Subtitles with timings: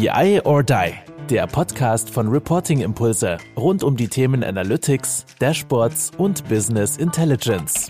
[0.00, 0.94] BI or Die,
[1.28, 7.86] der Podcast von Reporting Impulse rund um die Themen Analytics, Dashboards und Business Intelligence.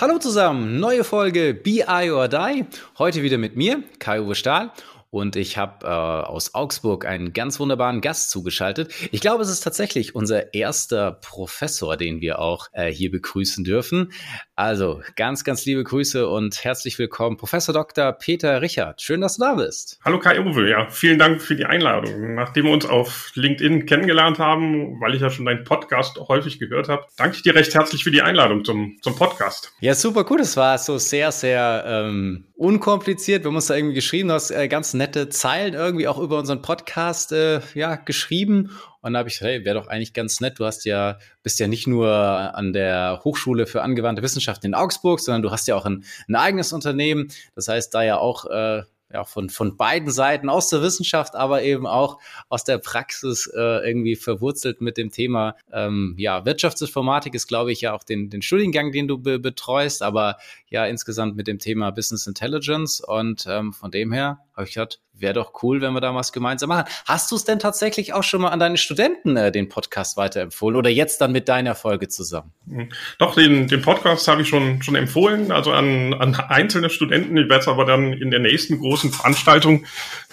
[0.00, 2.64] Hallo zusammen, neue Folge BI or Die.
[3.00, 4.70] Heute wieder mit mir, Kai-Uwe Stahl.
[5.16, 8.92] Und ich habe äh, aus Augsburg einen ganz wunderbaren Gast zugeschaltet.
[9.12, 14.12] Ich glaube, es ist tatsächlich unser erster Professor, den wir auch äh, hier begrüßen dürfen.
[14.56, 18.12] Also ganz, ganz liebe Grüße und herzlich willkommen, Professor Dr.
[18.12, 19.00] Peter Richard.
[19.00, 19.98] Schön, dass du da bist.
[20.04, 22.34] Hallo Kai Uwe, ja, vielen Dank für die Einladung.
[22.34, 26.90] Nachdem wir uns auf LinkedIn kennengelernt haben, weil ich ja schon deinen Podcast häufig gehört
[26.90, 29.72] habe, danke ich dir recht herzlich für die Einladung zum, zum Podcast.
[29.80, 30.40] Ja, super gut.
[30.40, 33.44] Es war so sehr, sehr ähm, unkompliziert.
[33.44, 36.36] Wir haben uns da irgendwie geschrieben, du hast äh, ganz nette Zeilen irgendwie auch über
[36.36, 38.70] unseren Podcast äh, ja, geschrieben.
[39.02, 40.58] Und da habe ich, hey, wäre doch eigentlich ganz nett.
[40.58, 45.20] Du hast ja, bist ja nicht nur an der Hochschule für angewandte Wissenschaften in Augsburg,
[45.20, 47.28] sondern du hast ja auch ein, ein eigenes Unternehmen.
[47.54, 48.82] Das heißt, da ja auch äh,
[49.12, 52.18] ja, von, von beiden Seiten aus der Wissenschaft, aber eben auch
[52.48, 55.54] aus der Praxis äh, irgendwie verwurzelt mit dem Thema.
[55.72, 60.02] Ähm, ja, Wirtschaftsinformatik ist, glaube ich, ja auch den, den Studiengang, den du be betreust,
[60.02, 63.00] aber ja insgesamt mit dem Thema Business Intelligence.
[63.00, 66.32] Und ähm, von dem her habe ich gedacht, wäre doch cool, wenn wir da was
[66.32, 66.84] gemeinsam machen.
[67.06, 70.76] Hast du es denn tatsächlich auch schon mal an deine Studenten äh, den Podcast weiterempfohlen
[70.76, 72.52] oder jetzt dann mit deiner Folge zusammen?
[72.68, 72.88] Hm.
[73.18, 77.36] Doch, den, den Podcast habe ich schon, schon empfohlen, also an, an einzelne Studenten.
[77.36, 79.86] Ich werde es aber dann in der nächsten großen Veranstaltung,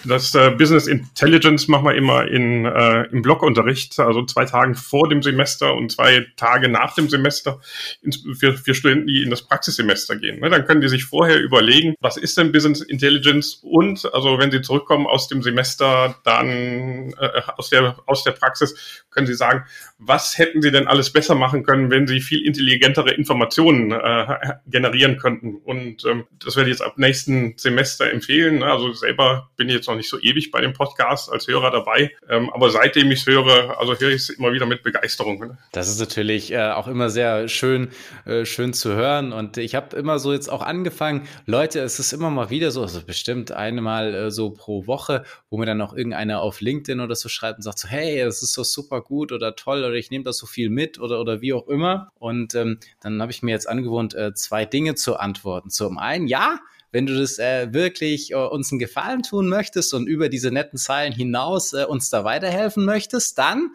[0.06, 5.08] das äh, Business Intelligence machen wir immer in, äh, im Blockunterricht, also zwei Tage vor
[5.08, 7.60] dem Semester und zwei Tage nach dem Semester
[8.02, 10.40] ins, für, für Studenten, die in das Praxissemester gehen.
[10.40, 10.50] Ne?
[10.50, 14.62] Dann können die sich vorher überlegen, was ist denn Business Intelligence und also wenn sie
[14.62, 19.64] zurückkommen aus dem Semester, dann äh, aus, der, aus der Praxis, können sie sagen,
[19.98, 24.26] was hätten sie denn alles besser machen können, wenn sie viel intelligentere Informationen äh,
[24.66, 25.56] generieren könnten.
[25.56, 28.62] Und ähm, das werde ich jetzt ab nächsten Semester empfehlen.
[28.62, 32.10] Also selber bin ich jetzt noch nicht so ewig bei dem Podcast als Hörer dabei.
[32.28, 35.38] Ähm, aber seitdem ich es höre, also höre ich es immer wieder mit Begeisterung.
[35.38, 35.58] Ne?
[35.72, 37.88] Das ist natürlich äh, auch immer sehr schön,
[38.26, 39.32] äh, schön zu hören.
[39.32, 42.82] Und ich habe immer so jetzt auch angefangen, Leute, es ist immer mal wieder so,
[42.82, 47.00] also bestimmt einmal mal äh, so pro Woche, wo mir dann noch irgendeiner auf LinkedIn
[47.00, 49.94] oder so schreibt und sagt so, hey, das ist so super gut oder toll oder
[49.94, 52.10] ich nehme das so viel mit oder, oder wie auch immer.
[52.18, 55.70] Und ähm, dann habe ich mir jetzt angewohnt, äh, zwei Dinge zu antworten.
[55.70, 56.58] Zum einen, ja,
[56.94, 60.78] wenn du das äh, wirklich äh, uns einen Gefallen tun möchtest und über diese netten
[60.78, 63.72] Zeilen hinaus äh, uns da weiterhelfen möchtest, dann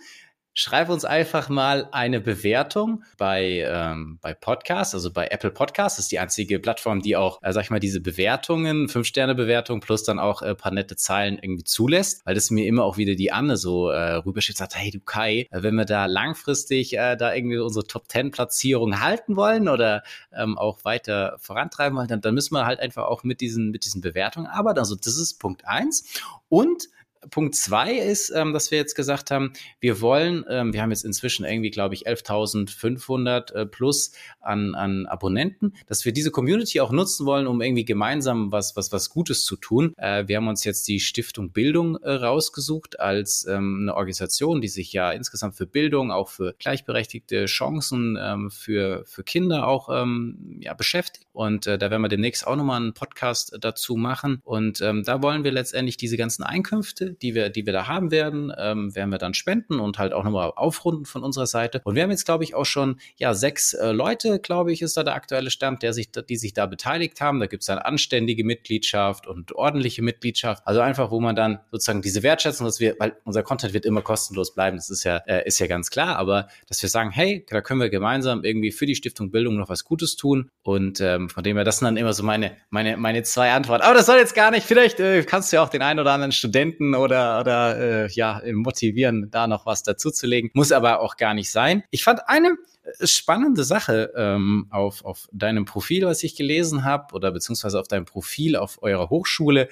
[0.62, 5.96] Schreib uns einfach mal eine Bewertung bei, ähm, bei Podcasts, also bei Apple Podcasts.
[5.96, 10.04] Das ist die einzige Plattform, die auch, äh, sag ich mal, diese Bewertungen, Fünf-Sterne-Bewertung plus
[10.04, 13.32] dann auch äh, paar nette Zeilen irgendwie zulässt, weil das mir immer auch wieder die
[13.32, 17.34] Anne so äh, rüberschickt, sagt, hey du Kai, äh, wenn wir da langfristig äh, da
[17.34, 20.04] irgendwie unsere Top-10-Platzierung halten wollen oder
[20.36, 23.86] ähm, auch weiter vorantreiben wollen, dann, dann müssen wir halt einfach auch mit diesen, mit
[23.86, 24.80] diesen Bewertungen arbeiten.
[24.80, 26.04] Also das ist Punkt eins.
[26.50, 26.90] Und
[27.30, 31.04] Punkt zwei ist, ähm, dass wir jetzt gesagt haben, wir wollen, ähm, wir haben jetzt
[31.04, 36.92] inzwischen irgendwie, glaube ich, 11.500 äh, plus an, an Abonnenten, dass wir diese Community auch
[36.92, 39.94] nutzen wollen, um irgendwie gemeinsam was, was, was Gutes zu tun.
[39.98, 44.70] Äh, wir haben uns jetzt die Stiftung Bildung äh, rausgesucht als ähm, eine Organisation, die
[44.70, 50.60] sich ja insgesamt für Bildung, auch für gleichberechtigte Chancen ähm, für, für Kinder auch ähm,
[50.62, 51.28] ja, beschäftigt.
[51.34, 54.42] Und äh, da werden wir demnächst auch nochmal einen Podcast dazu machen.
[54.44, 58.12] Und ähm, da wollen wir letztendlich diese ganzen Einkünfte die wir, die wir da haben
[58.12, 61.82] werden, ähm, werden wir dann spenden und halt auch nochmal aufrunden von unserer Seite.
[61.84, 64.98] Und wir haben jetzt, glaube ich, auch schon ja sechs äh, Leute, glaube ich, ist
[64.98, 67.40] da der aktuelle Stand, der sich, die sich da beteiligt haben.
[67.40, 70.64] Da gibt es eine anständige Mitgliedschaft und ordentliche Mitgliedschaft.
[70.66, 74.02] Also einfach, wo man dann sozusagen diese Wertschätzung, dass wir, weil unser Content wird immer
[74.02, 77.46] kostenlos bleiben, das ist ja, äh, ist ja ganz klar, aber dass wir sagen, hey,
[77.50, 80.50] da können wir gemeinsam irgendwie für die Stiftung Bildung noch was Gutes tun.
[80.64, 83.84] Und ähm, von dem her, das sind dann immer so meine, meine, meine zwei Antworten.
[83.84, 86.12] Aber das soll jetzt gar nicht, vielleicht äh, kannst du ja auch den einen oder
[86.12, 90.52] anderen Studenten oder, oder äh, ja, motivieren, da noch was dazuzulegen.
[90.54, 91.84] Muss aber auch gar nicht sein.
[91.92, 92.58] Ich fand eine
[93.00, 97.88] äh, spannende Sache ähm, auf, auf deinem Profil, was ich gelesen habe, oder beziehungsweise auf
[97.88, 99.70] deinem Profil auf eurer Hochschule,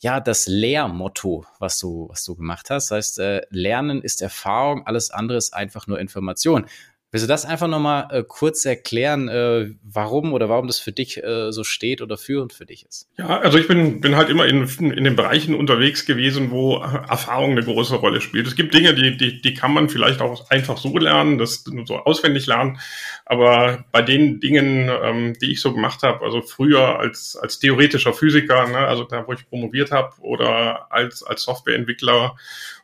[0.00, 2.90] ja, das Lehrmotto, was du, was du gemacht hast.
[2.90, 6.66] Heißt, äh, Lernen ist Erfahrung, alles andere ist einfach nur Information.
[7.12, 11.20] Willst du das einfach nochmal äh, kurz erklären, äh, warum oder warum das für dich
[11.20, 13.08] äh, so steht oder führend für dich ist?
[13.18, 17.50] Ja, also ich bin, bin halt immer in, in den Bereichen unterwegs gewesen, wo Erfahrung
[17.50, 18.46] eine große Rolle spielt.
[18.46, 21.96] Es gibt Dinge, die, die, die kann man vielleicht auch einfach so lernen, das so
[21.96, 22.78] auswendig lernen.
[23.26, 28.12] Aber bei den Dingen, ähm, die ich so gemacht habe, also früher als, als theoretischer
[28.12, 32.36] Physiker, ne, also da, wo ich promoviert habe, oder als, als Softwareentwickler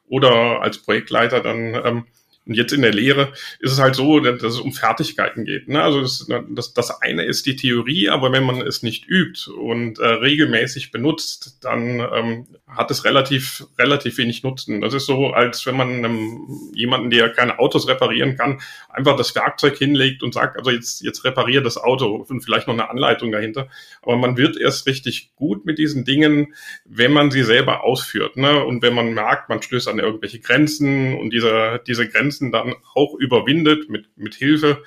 [0.08, 2.06] oder als Projektleiter, dann ähm,
[2.46, 5.68] Und jetzt in der Lehre ist es halt so, dass es um Fertigkeiten geht.
[5.68, 5.82] Ne?
[5.82, 9.98] Also das, das, das eine ist die Theorie, aber wenn man es nicht übt und
[9.98, 14.80] äh, regelmäßig benutzt, dann ähm, hat es relativ, relativ wenig Nutzen.
[14.80, 19.34] Das ist so, als wenn man einem, jemanden, der keine Autos reparieren kann, einfach das
[19.36, 23.30] Werkzeug hinlegt und sagt, also jetzt, jetzt repariere das Auto und vielleicht noch eine Anleitung
[23.30, 23.68] dahinter.
[24.02, 26.54] Aber man wird erst richtig gut mit diesen Dingen,
[26.84, 28.36] wenn man sie selber ausführt.
[28.36, 28.64] Ne?
[28.64, 33.14] Und wenn man merkt, man stößt an irgendwelche Grenzen und diese, diese Grenzen dann auch
[33.14, 34.82] überwindet mit, mit Hilfe,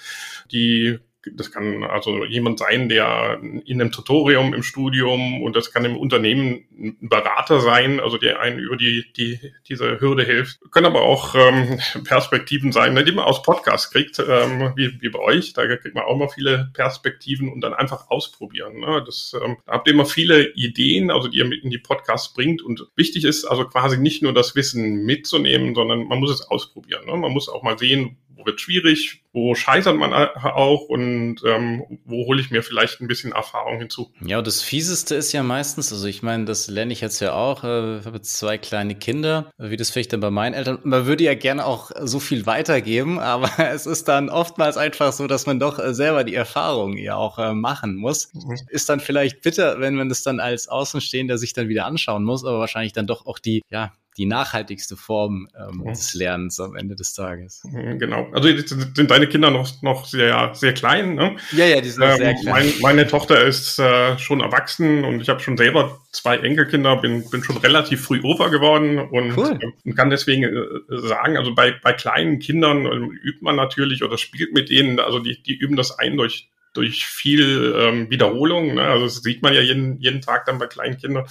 [0.51, 0.99] die
[1.33, 5.97] das kann also jemand sein, der in einem Tutorium im Studium und das kann im
[5.97, 10.59] Unternehmen ein Berater sein, also der einen über die, die diese Hürde hilft.
[10.71, 15.09] Können aber auch ähm, Perspektiven sein, ne, die man aus Podcasts kriegt, ähm, wie, wie
[15.09, 15.53] bei euch.
[15.53, 18.79] Da kriegt man auch mal viele Perspektiven und dann einfach ausprobieren.
[18.79, 19.03] Ne?
[19.05, 22.33] Das ähm, da habt ihr immer viele Ideen, also die ihr mit in die Podcasts
[22.33, 22.61] bringt.
[22.61, 27.05] Und wichtig ist also quasi nicht nur das Wissen mitzunehmen, sondern man muss es ausprobieren.
[27.05, 27.15] Ne?
[27.17, 32.25] Man muss auch mal sehen, wo wird schwierig, wo scheitert man auch und ähm, wo
[32.25, 34.11] hole ich mir vielleicht ein bisschen Erfahrung hinzu.
[34.25, 37.33] Ja, und das Fieseste ist ja meistens, also ich meine, das lerne ich jetzt ja
[37.33, 40.79] auch, äh, ich habe jetzt zwei kleine Kinder, wie das vielleicht dann bei meinen Eltern,
[40.83, 45.27] man würde ja gerne auch so viel weitergeben, aber es ist dann oftmals einfach so,
[45.27, 48.33] dass man doch äh, selber die Erfahrung ja auch äh, machen muss.
[48.33, 48.57] Mhm.
[48.69, 52.45] Ist dann vielleicht bitter, wenn man das dann als Außenstehender sich dann wieder anschauen muss,
[52.45, 55.85] aber wahrscheinlich dann doch auch die, ja, die nachhaltigste Form ähm, mhm.
[55.89, 57.63] des Lernens am Ende des Tages.
[57.63, 58.27] Mhm, genau.
[58.33, 61.37] Also sind deine Kinder noch, noch sehr, sehr klein, ne?
[61.51, 62.53] Ja, ja, die sind ähm, sehr klein.
[62.53, 67.29] Mein, meine Tochter ist äh, schon erwachsen und ich habe schon selber zwei Enkelkinder, bin,
[67.29, 69.57] bin schon relativ früh Opa geworden und, cool.
[69.61, 74.03] äh, und kann deswegen äh, sagen, also bei, bei kleinen Kindern äh, übt man natürlich
[74.03, 78.75] oder spielt mit denen, also die, die üben das ein durch durch viel ähm, Wiederholung.
[78.75, 78.83] Ne?
[78.83, 81.25] Also das sieht man ja jeden, jeden Tag dann bei kleinen Kindern.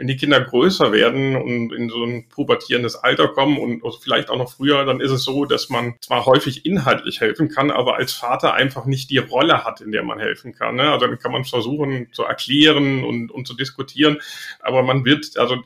[0.00, 4.38] Wenn die Kinder größer werden und in so ein pubertierendes Alter kommen und vielleicht auch
[4.38, 8.14] noch früher, dann ist es so, dass man zwar häufig inhaltlich helfen kann, aber als
[8.14, 10.76] Vater einfach nicht die Rolle hat, in der man helfen kann.
[10.76, 10.90] Ne?
[10.90, 14.16] Also dann kann man versuchen zu erklären und, und zu diskutieren,
[14.60, 15.56] aber man wird, also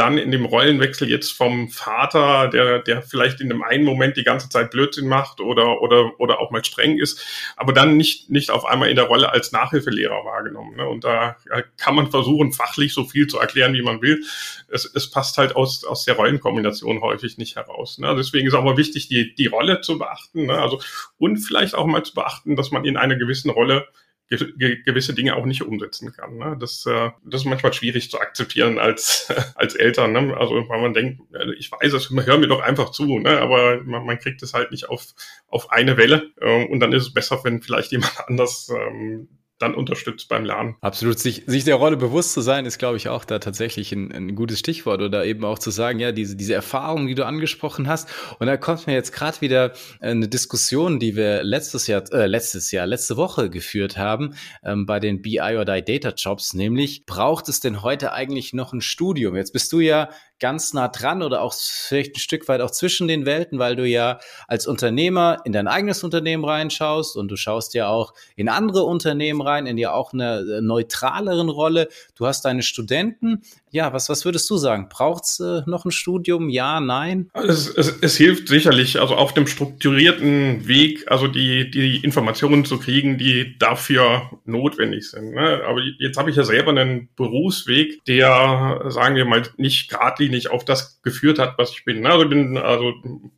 [0.00, 4.24] dann in dem Rollenwechsel jetzt vom Vater, der, der vielleicht in dem einen Moment die
[4.24, 7.22] ganze Zeit Blödsinn macht oder, oder, oder auch mal streng ist,
[7.56, 10.74] aber dann nicht, nicht auf einmal in der Rolle als Nachhilfelehrer wahrgenommen.
[10.76, 10.88] Ne?
[10.88, 11.36] Und da
[11.76, 14.24] kann man versuchen, fachlich so viel zu erklären, wie man will.
[14.68, 17.98] Es, es passt halt aus, aus der Rollenkombination häufig nicht heraus.
[17.98, 18.14] Ne?
[18.16, 20.46] Deswegen ist aber wichtig, die, die Rolle zu beachten.
[20.46, 20.54] Ne?
[20.54, 20.80] Also,
[21.18, 23.86] und vielleicht auch mal zu beachten, dass man in einer gewissen Rolle
[24.30, 26.36] gewisse Dinge auch nicht umsetzen kann.
[26.36, 26.56] Ne?
[26.58, 30.12] Das, äh, das ist manchmal schwierig zu akzeptieren als, als Eltern.
[30.12, 30.36] Ne?
[30.36, 31.22] Also weil man denkt,
[31.58, 33.40] ich weiß es, hör mir doch einfach zu, ne?
[33.40, 35.14] aber man, man kriegt es halt nicht auf,
[35.48, 36.30] auf eine Welle.
[36.40, 39.28] Äh, und dann ist es besser, wenn vielleicht jemand anders ähm,
[39.60, 40.76] dann unterstützt beim Lernen.
[40.80, 41.18] Absolut.
[41.18, 44.34] Sich, sich der Rolle bewusst zu sein, ist, glaube ich, auch da tatsächlich ein, ein
[44.34, 48.08] gutes Stichwort oder eben auch zu sagen, ja, diese, diese Erfahrung, die du angesprochen hast.
[48.38, 52.70] Und da kommt mir jetzt gerade wieder eine Diskussion, die wir letztes Jahr, äh, letztes
[52.70, 54.34] Jahr, letzte Woche geführt haben,
[54.64, 58.80] ähm, bei den BI oder Data Jobs, nämlich, braucht es denn heute eigentlich noch ein
[58.80, 59.36] Studium?
[59.36, 60.08] Jetzt bist du ja
[60.40, 63.86] ganz nah dran oder auch vielleicht ein Stück weit auch zwischen den Welten, weil du
[63.86, 68.82] ja als Unternehmer in dein eigenes Unternehmen reinschaust und du schaust ja auch in andere
[68.82, 71.88] Unternehmen rein, in dir auch eine äh, neutraleren Rolle.
[72.16, 73.42] Du hast deine Studenten.
[73.72, 74.88] Ja, was, was würdest du sagen?
[74.88, 76.48] Braucht es äh, noch ein Studium?
[76.48, 77.30] Ja, nein?
[77.34, 82.78] Es, es, es hilft sicherlich, also auf dem strukturierten Weg, also die, die Informationen zu
[82.78, 85.34] kriegen, die dafür notwendig sind.
[85.34, 85.62] Ne?
[85.66, 90.64] Aber jetzt habe ich ja selber einen Berufsweg, der, sagen wir mal, nicht geradlinig auf
[90.64, 92.00] das geführt hat, was ich bin.
[92.00, 92.10] Ne?
[92.10, 92.92] Also ich bin also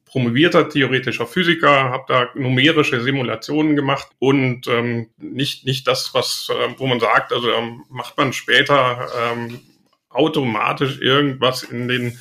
[0.06, 6.75] promovierter theoretischer Physiker, habe da numerische Simulationen gemacht und ähm, nicht, nicht das, was, äh,
[6.78, 9.61] wo man sagt, also ähm, macht man später ähm,
[10.12, 12.19] automatisch irgendwas in den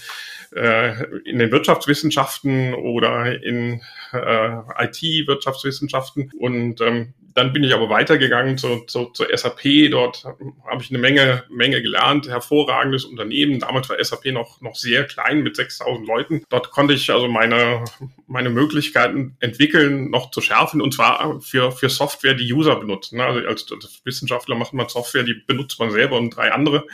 [0.55, 3.81] äh, in den Wirtschaftswissenschaften oder in
[4.12, 6.31] äh, IT-Wirtschaftswissenschaften.
[6.38, 9.89] Und ähm, dann bin ich aber weitergegangen zu, zu, zur SAP.
[9.91, 12.27] Dort habe ich eine Menge, Menge gelernt.
[12.27, 13.59] Hervorragendes Unternehmen.
[13.59, 16.43] Damals war SAP noch, noch sehr klein mit 6000 Leuten.
[16.50, 17.85] Dort konnte ich also meine,
[18.27, 20.81] meine Möglichkeiten entwickeln, noch zu schärfen.
[20.81, 23.19] Und zwar für, für Software, die User benutzen.
[23.21, 26.85] Also als, als Wissenschaftler macht man Software, die benutzt man selber und drei andere.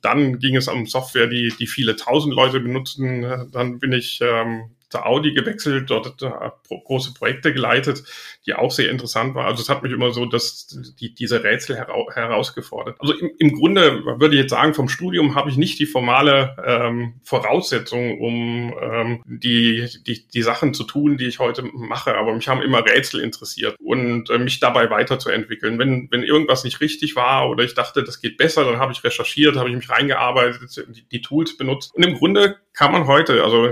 [0.00, 3.50] Dann ging es um Software, die, die viele tausend Leute benutzen.
[3.52, 6.24] Dann bin ich ähm, zur Audi gewechselt, dort
[6.68, 8.04] große Projekte geleitet,
[8.46, 9.46] die auch sehr interessant war.
[9.46, 10.66] Also es hat mich immer so, dass
[10.98, 12.96] die, diese Rätsel hera herausgefordert.
[12.98, 16.56] Also im, im Grunde würde ich jetzt sagen, vom Studium habe ich nicht die formale
[16.64, 22.16] ähm, Voraussetzung, um ähm, die, die, die Sachen zu tun, die ich heute mache.
[22.16, 25.78] Aber mich haben immer Rätsel interessiert und äh, mich dabei weiterzuentwickeln.
[25.78, 29.04] Wenn, wenn irgendwas nicht richtig war oder ich dachte, das geht besser, dann habe ich
[29.04, 31.94] recherchiert, habe ich mich reingearbeitet, die, die Tools benutzt.
[31.94, 33.66] Und im Grunde kann man heute, also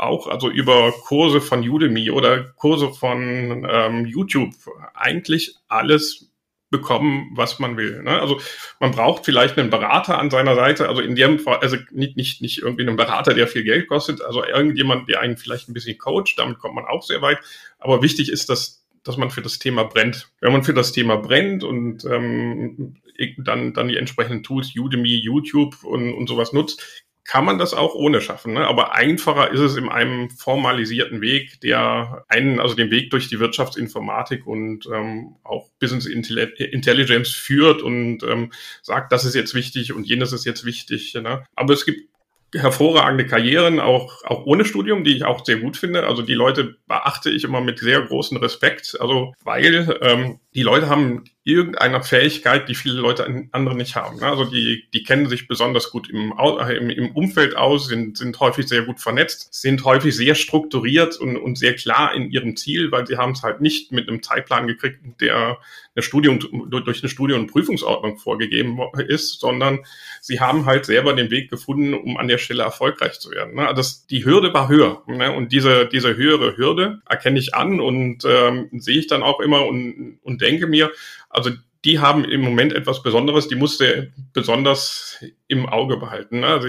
[0.00, 4.54] auch also über Kurse von Udemy oder Kurse von ähm, YouTube
[4.94, 6.30] eigentlich alles
[6.70, 8.02] bekommen, was man will.
[8.02, 8.20] Ne?
[8.20, 8.40] Also
[8.78, 12.40] man braucht vielleicht einen Berater an seiner Seite, also in dem Fall, also nicht, nicht,
[12.40, 15.98] nicht irgendwie einen Berater, der viel Geld kostet, also irgendjemand, der einen vielleicht ein bisschen
[15.98, 17.38] coacht, damit kommt man auch sehr weit.
[17.78, 20.30] Aber wichtig ist, dass, dass man für das Thema brennt.
[20.40, 22.96] Wenn man für das Thema brennt und ähm,
[23.38, 27.94] dann, dann die entsprechenden Tools, Udemy, YouTube und, und sowas nutzt, kann man das auch
[27.94, 28.54] ohne schaffen.
[28.54, 28.66] Ne?
[28.66, 33.38] Aber einfacher ist es in einem formalisierten Weg, der einen, also den Weg durch die
[33.38, 40.06] Wirtschaftsinformatik und ähm, auch Business Intelligence führt und ähm, sagt, das ist jetzt wichtig und
[40.08, 41.14] jenes ist jetzt wichtig.
[41.14, 41.44] Ne?
[41.54, 42.09] Aber es gibt
[42.54, 46.06] hervorragende Karrieren, auch, auch ohne Studium, die ich auch sehr gut finde.
[46.06, 48.96] Also die Leute beachte ich immer mit sehr großem Respekt.
[49.00, 54.22] Also weil ähm, die Leute haben irgendeiner Fähigkeit, die viele Leute andere nicht haben.
[54.22, 58.68] Also die, die kennen sich besonders gut im, im, im Umfeld aus, sind, sind häufig
[58.68, 63.06] sehr gut vernetzt, sind häufig sehr strukturiert und, und sehr klar in ihrem Ziel, weil
[63.06, 65.58] sie haben es halt nicht mit einem Zeitplan gekriegt, der
[66.00, 66.38] eine Studium,
[66.70, 69.80] durch eine Studie- und Prüfungsordnung vorgegeben ist, sondern
[70.20, 73.58] sie haben halt selber den Weg gefunden, um an der Stelle erfolgreich zu werden.
[73.58, 75.02] Also das, die Hürde war höher.
[75.06, 75.32] Ne?
[75.32, 79.66] Und diese, diese höhere Hürde erkenne ich an und ähm, sehe ich dann auch immer
[79.66, 80.90] und, und denke mir,
[81.28, 81.50] also
[81.84, 86.40] die haben im Moment etwas Besonderes, die musste besonders im Auge behalten.
[86.40, 86.46] Ne?
[86.46, 86.68] Also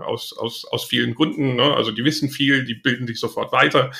[0.00, 1.56] aus, aus, aus vielen Gründen.
[1.56, 1.74] Ne?
[1.74, 3.90] Also die wissen viel, die bilden sich sofort weiter.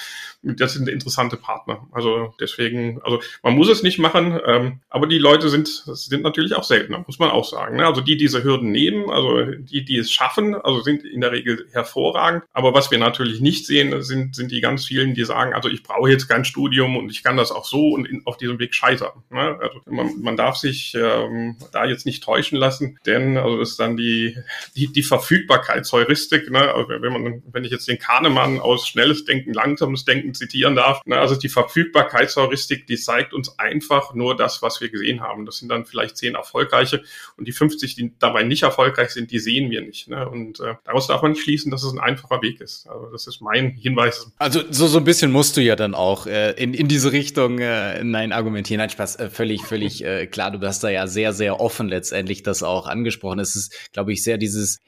[0.43, 1.87] Das sind interessante Partner.
[1.93, 6.55] Also deswegen, also man muss es nicht machen, ähm, aber die Leute sind, sind natürlich
[6.55, 7.77] auch seltener, muss man auch sagen.
[7.77, 7.87] Ne?
[7.87, 11.67] Also die diese Hürden nehmen, also die, die es schaffen, also sind in der Regel
[11.73, 12.43] hervorragend.
[12.53, 15.85] Aber was wir natürlich nicht sehen, sind, sind die ganz vielen, die sagen, also ich
[15.85, 18.75] brauche jetzt kein Studium und ich kann das auch so und in, auf diesem Weg
[18.75, 19.23] scheitern.
[19.31, 19.59] Ne?
[19.61, 23.97] Also man, man darf sich ähm, da jetzt nicht täuschen lassen, denn also ist dann
[23.97, 24.37] die,
[24.75, 26.51] die, die Verfügbarkeitsheuristik.
[26.51, 26.75] Ne?
[26.75, 31.01] Also wenn man, wenn ich jetzt den Kahnemann aus schnelles Denken, langsames Denken zitieren darf.
[31.05, 35.47] Ne, also die Verfügbarkeitsheuristik, die zeigt uns einfach nur das, was wir gesehen haben.
[35.47, 37.03] Das sind dann vielleicht zehn erfolgreiche
[37.37, 40.09] und die 50, die dabei nicht erfolgreich sind, die sehen wir nicht.
[40.09, 40.29] Ne?
[40.29, 42.87] Und äh, daraus darf man nicht schließen, dass es ein einfacher Weg ist.
[42.89, 44.31] Also das ist mein Hinweis.
[44.39, 47.59] Also so, so ein bisschen musst du ja dann auch äh, in, in diese Richtung
[47.59, 48.79] äh, nein argumentieren.
[48.79, 50.51] Nein, Spaß, äh, völlig, völlig äh, klar.
[50.51, 53.39] Du hast da ja sehr, sehr offen letztendlich das auch angesprochen.
[53.39, 54.81] Es ist, glaube ich, sehr dieses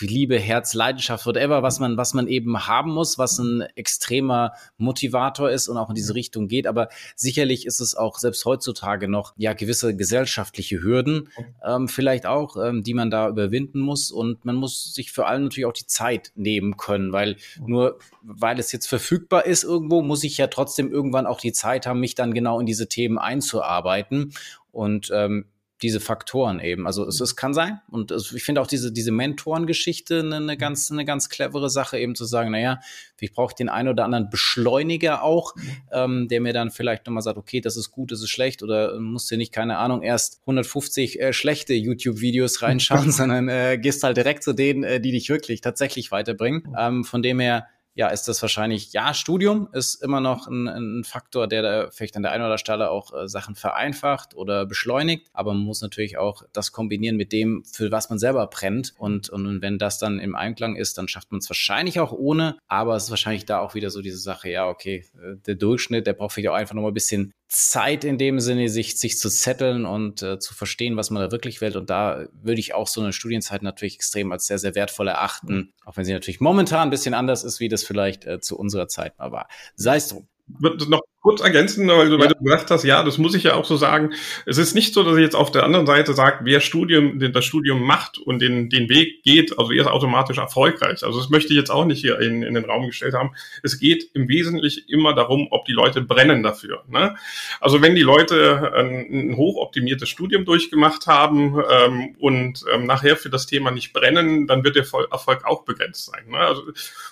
[0.00, 4.52] Liebe, Herz, Leidenschaft, whatever, was man, was man eben haben muss, was ein extremer
[4.92, 6.66] Motivator ist und auch in diese Richtung geht.
[6.66, 11.28] Aber sicherlich ist es auch selbst heutzutage noch ja gewisse gesellschaftliche Hürden
[11.66, 14.10] ähm, vielleicht auch, ähm, die man da überwinden muss.
[14.10, 18.58] Und man muss sich vor allem natürlich auch die Zeit nehmen können, weil nur weil
[18.58, 22.14] es jetzt verfügbar ist irgendwo, muss ich ja trotzdem irgendwann auch die Zeit haben, mich
[22.14, 24.32] dann genau in diese Themen einzuarbeiten.
[24.70, 25.46] Und ähm,
[25.82, 26.86] diese Faktoren eben.
[26.86, 30.56] Also es, es kann sein und es, ich finde auch diese, diese Mentorengeschichte eine, eine,
[30.56, 32.80] ganz, eine ganz clevere Sache, eben zu sagen, naja,
[33.20, 35.54] ich brauche den einen oder anderen Beschleuniger auch,
[35.92, 38.98] ähm, der mir dann vielleicht nochmal sagt, okay, das ist gut, das ist schlecht oder
[38.98, 44.16] musst dir nicht, keine Ahnung, erst 150 äh, schlechte YouTube-Videos reinschauen, sondern äh, gehst halt
[44.16, 46.74] direkt zu denen, äh, die dich wirklich tatsächlich weiterbringen.
[46.78, 51.04] Ähm, von dem her, ja, ist das wahrscheinlich, ja, Studium ist immer noch ein, ein
[51.04, 55.28] Faktor, der da vielleicht an der einen oder Stelle auch äh, Sachen vereinfacht oder beschleunigt.
[55.32, 58.94] Aber man muss natürlich auch das kombinieren mit dem, für was man selber brennt.
[58.96, 62.56] Und, und wenn das dann im Einklang ist, dann schafft man es wahrscheinlich auch ohne.
[62.66, 66.06] Aber es ist wahrscheinlich da auch wieder so diese Sache, ja, okay, äh, der Durchschnitt,
[66.06, 69.28] der braucht vielleicht auch einfach nochmal ein bisschen Zeit in dem Sinne, sich, sich zu
[69.28, 71.76] zetteln und äh, zu verstehen, was man da wirklich will.
[71.76, 75.74] Und da würde ich auch so eine Studienzeit natürlich extrem als sehr, sehr wertvoll erachten.
[75.84, 78.88] Auch wenn sie natürlich momentan ein bisschen anders ist, wie das vielleicht äh, zu unserer
[78.88, 79.48] Zeit mal war.
[79.74, 80.28] Sei es drum.
[80.46, 82.20] Wird noch kurz ergänzen, weil du, ja.
[82.20, 84.12] weil du gesagt hast, ja, das muss ich ja auch so sagen.
[84.44, 87.44] Es ist nicht so, dass ich jetzt auf der anderen Seite sage, wer Studium, das
[87.44, 91.04] Studium macht und den, den Weg geht, also er ist automatisch erfolgreich.
[91.04, 93.30] Also das möchte ich jetzt auch nicht hier in, in den Raum gestellt haben.
[93.62, 96.82] Es geht im Wesentlichen immer darum, ob die Leute brennen dafür.
[96.88, 97.14] Ne?
[97.60, 103.30] Also wenn die Leute ein, ein hochoptimiertes Studium durchgemacht haben ähm, und ähm, nachher für
[103.30, 106.24] das Thema nicht brennen, dann wird der Erfolg auch begrenzt sein.
[106.30, 106.38] Ne?
[106.38, 106.62] Also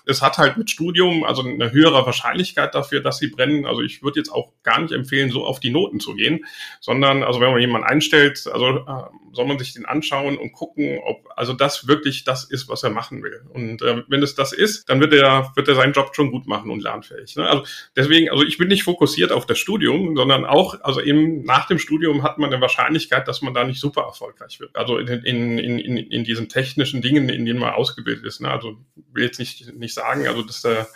[0.05, 3.67] es hat halt mit Studium also eine höhere Wahrscheinlichkeit dafür, dass sie brennen.
[3.67, 6.45] Also ich würde jetzt auch gar nicht empfehlen, so auf die Noten zu gehen,
[6.80, 9.02] sondern also wenn man jemanden einstellt, also äh,
[9.33, 12.90] soll man sich den anschauen und gucken, ob also das wirklich das ist, was er
[12.90, 13.42] machen will.
[13.52, 16.47] Und äh, wenn es das ist, dann wird er wird er seinen Job schon gut
[16.47, 17.37] machen und lernfähig.
[17.37, 17.49] Ne?
[17.49, 17.64] Also
[17.97, 21.78] deswegen, also ich bin nicht fokussiert auf das Studium, sondern auch also eben nach dem
[21.78, 24.76] Studium hat man eine Wahrscheinlichkeit, dass man da nicht super erfolgreich wird.
[24.76, 28.40] Also in in in, in, diesen technischen Dingen, in denen man ausgebildet ist.
[28.40, 28.50] Ne?
[28.50, 28.78] Also
[29.12, 30.88] will jetzt nicht nicht sagen, also dass der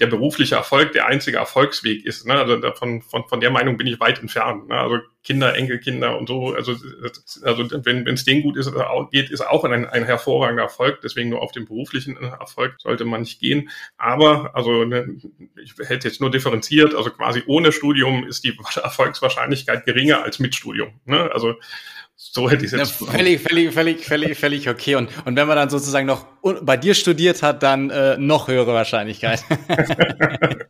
[0.00, 2.26] der berufliche Erfolg der einzige Erfolgsweg ist.
[2.26, 2.34] Ne?
[2.34, 4.68] Also davon, von, von der Meinung bin ich weit entfernt.
[4.68, 4.74] Ne?
[4.74, 6.54] Also Kinder, Enkelkinder und so.
[6.54, 6.74] Also,
[7.42, 8.72] also wenn es denen gut ist,
[9.12, 11.02] geht, ist auch ein, ein hervorragender Erfolg.
[11.02, 13.68] Deswegen nur auf den beruflichen Erfolg sollte man nicht gehen.
[13.98, 15.18] Aber also ne,
[15.62, 16.94] ich hätte jetzt nur differenziert.
[16.94, 21.00] Also quasi ohne Studium ist die Erfolgswahrscheinlichkeit geringer als mit Studium.
[21.04, 21.30] Ne?
[21.32, 21.56] Also
[22.22, 23.00] so hätte ich es jetzt.
[23.00, 24.94] Ja, völlig, völlig, völlig, völlig, völlig okay.
[24.94, 26.26] Und, und wenn man dann sozusagen noch
[26.62, 29.42] bei dir studiert hat, dann äh, noch höhere Wahrscheinlichkeit.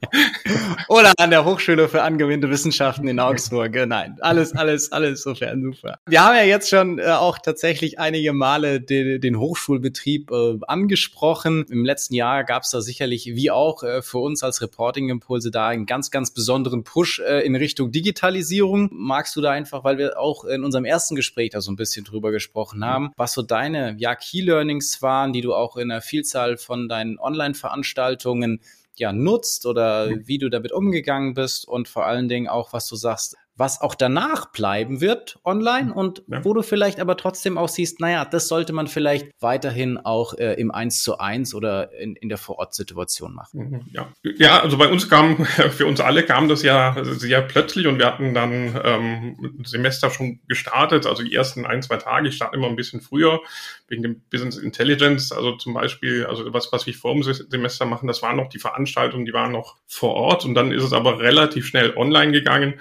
[0.89, 3.73] Oder an der Hochschule für angewandte Wissenschaften in Augsburg.
[3.87, 5.99] Nein, alles, alles, alles sofern super.
[6.09, 11.65] Wir haben ja jetzt schon äh, auch tatsächlich einige Male den, den Hochschulbetrieb äh, angesprochen.
[11.71, 15.69] Im letzten Jahr gab es da sicherlich, wie auch äh, für uns als Reporting-Impulse, da
[15.69, 18.89] einen ganz, ganz besonderen Push äh, in Richtung Digitalisierung.
[18.93, 22.05] Magst du da einfach, weil wir auch in unserem ersten Gespräch da so ein bisschen
[22.05, 26.57] drüber gesprochen haben, was so deine ja, Key-Learnings waren, die du auch in einer Vielzahl
[26.57, 28.61] von deinen Online-Veranstaltungen
[28.97, 32.97] ja nutzt oder wie du damit umgegangen bist und vor allen Dingen auch, was du
[32.97, 35.93] sagst, was auch danach bleiben wird online mhm.
[35.93, 36.43] und ja.
[36.45, 40.55] wo du vielleicht aber trotzdem auch siehst, naja, das sollte man vielleicht weiterhin auch äh,
[40.55, 43.61] im 1 zu 1 oder in, in der Vorortsituation machen.
[43.61, 44.09] Mhm, ja.
[44.39, 48.07] ja, also bei uns kam, für uns alle kam das ja sehr plötzlich und wir
[48.07, 52.67] hatten dann ähm, Semester schon gestartet, also die ersten ein, zwei Tage, ich starte immer
[52.67, 53.41] ein bisschen früher,
[53.89, 58.07] wegen dem Business Intelligence, also zum Beispiel, also was, was wir vor dem Semester machen,
[58.07, 61.19] das waren noch die Veranstaltungen, die waren noch vor Ort und dann ist es aber
[61.19, 62.81] relativ schnell online gegangen.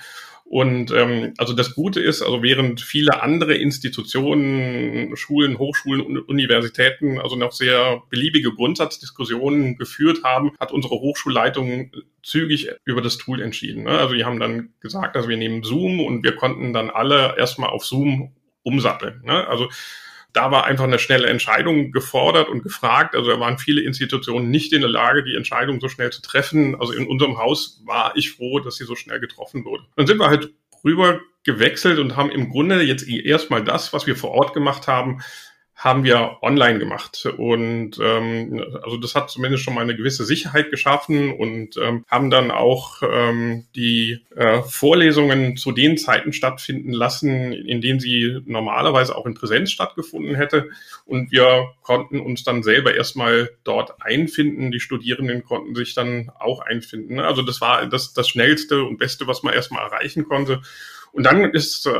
[0.49, 7.19] Und ähm, also das Gute ist, also während viele andere Institutionen, Schulen, Hochschulen und Universitäten
[7.19, 11.91] also noch sehr beliebige Grundsatzdiskussionen geführt haben, hat unsere Hochschulleitung
[12.23, 13.83] zügig über das Tool entschieden.
[13.83, 13.91] Ne?
[13.91, 17.69] Also die haben dann gesagt, also wir nehmen Zoom und wir konnten dann alle erstmal
[17.69, 18.31] auf Zoom
[18.63, 19.21] umsatteln.
[19.23, 19.47] Ne?
[19.47, 19.69] Also
[20.33, 23.15] da war einfach eine schnelle Entscheidung gefordert und gefragt.
[23.15, 26.75] Also da waren viele Institutionen nicht in der Lage, die Entscheidung so schnell zu treffen.
[26.79, 29.83] Also in unserem Haus war ich froh, dass sie so schnell getroffen wurde.
[29.95, 34.15] Dann sind wir halt rüber gewechselt und haben im Grunde jetzt erstmal das, was wir
[34.15, 35.21] vor Ort gemacht haben,
[35.79, 37.25] haben wir online gemacht.
[37.37, 42.29] Und ähm, also das hat zumindest schon mal eine gewisse Sicherheit geschaffen und ähm, haben
[42.29, 49.15] dann auch ähm, die äh, Vorlesungen zu den Zeiten stattfinden lassen, in denen sie normalerweise
[49.15, 50.67] auch in Präsenz stattgefunden hätte.
[51.05, 54.71] Und wir konnten uns dann selber erstmal dort einfinden.
[54.71, 57.21] Die Studierenden konnten sich dann auch einfinden.
[57.21, 60.61] Also das war das, das Schnellste und Beste, was man erstmal erreichen konnte.
[61.11, 61.91] Und dann ist äh,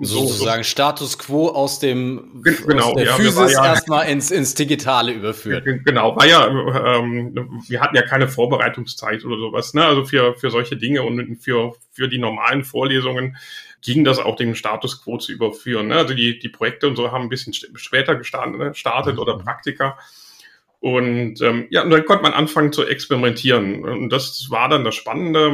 [0.00, 0.68] so, sozusagen so.
[0.68, 5.64] Status quo aus dem genau, aus der ja, Physis ja, erstmal ins, ins Digitale überführt.
[5.84, 9.84] Genau, war ja, ähm, wir hatten ja keine Vorbereitungszeit oder sowas, ne?
[9.84, 13.36] Also für, für solche Dinge und für, für die normalen Vorlesungen
[13.82, 15.88] ging das auch den Status quo zu überführen.
[15.88, 15.96] Ne?
[15.96, 18.74] Also die, die Projekte und so haben ein bisschen später gestartet, ne?
[18.74, 19.42] startet oder mhm.
[19.42, 19.98] Praktika.
[20.82, 23.84] Und ähm, ja, und dann konnte man anfangen zu experimentieren.
[23.84, 25.52] Und das war dann das Spannende.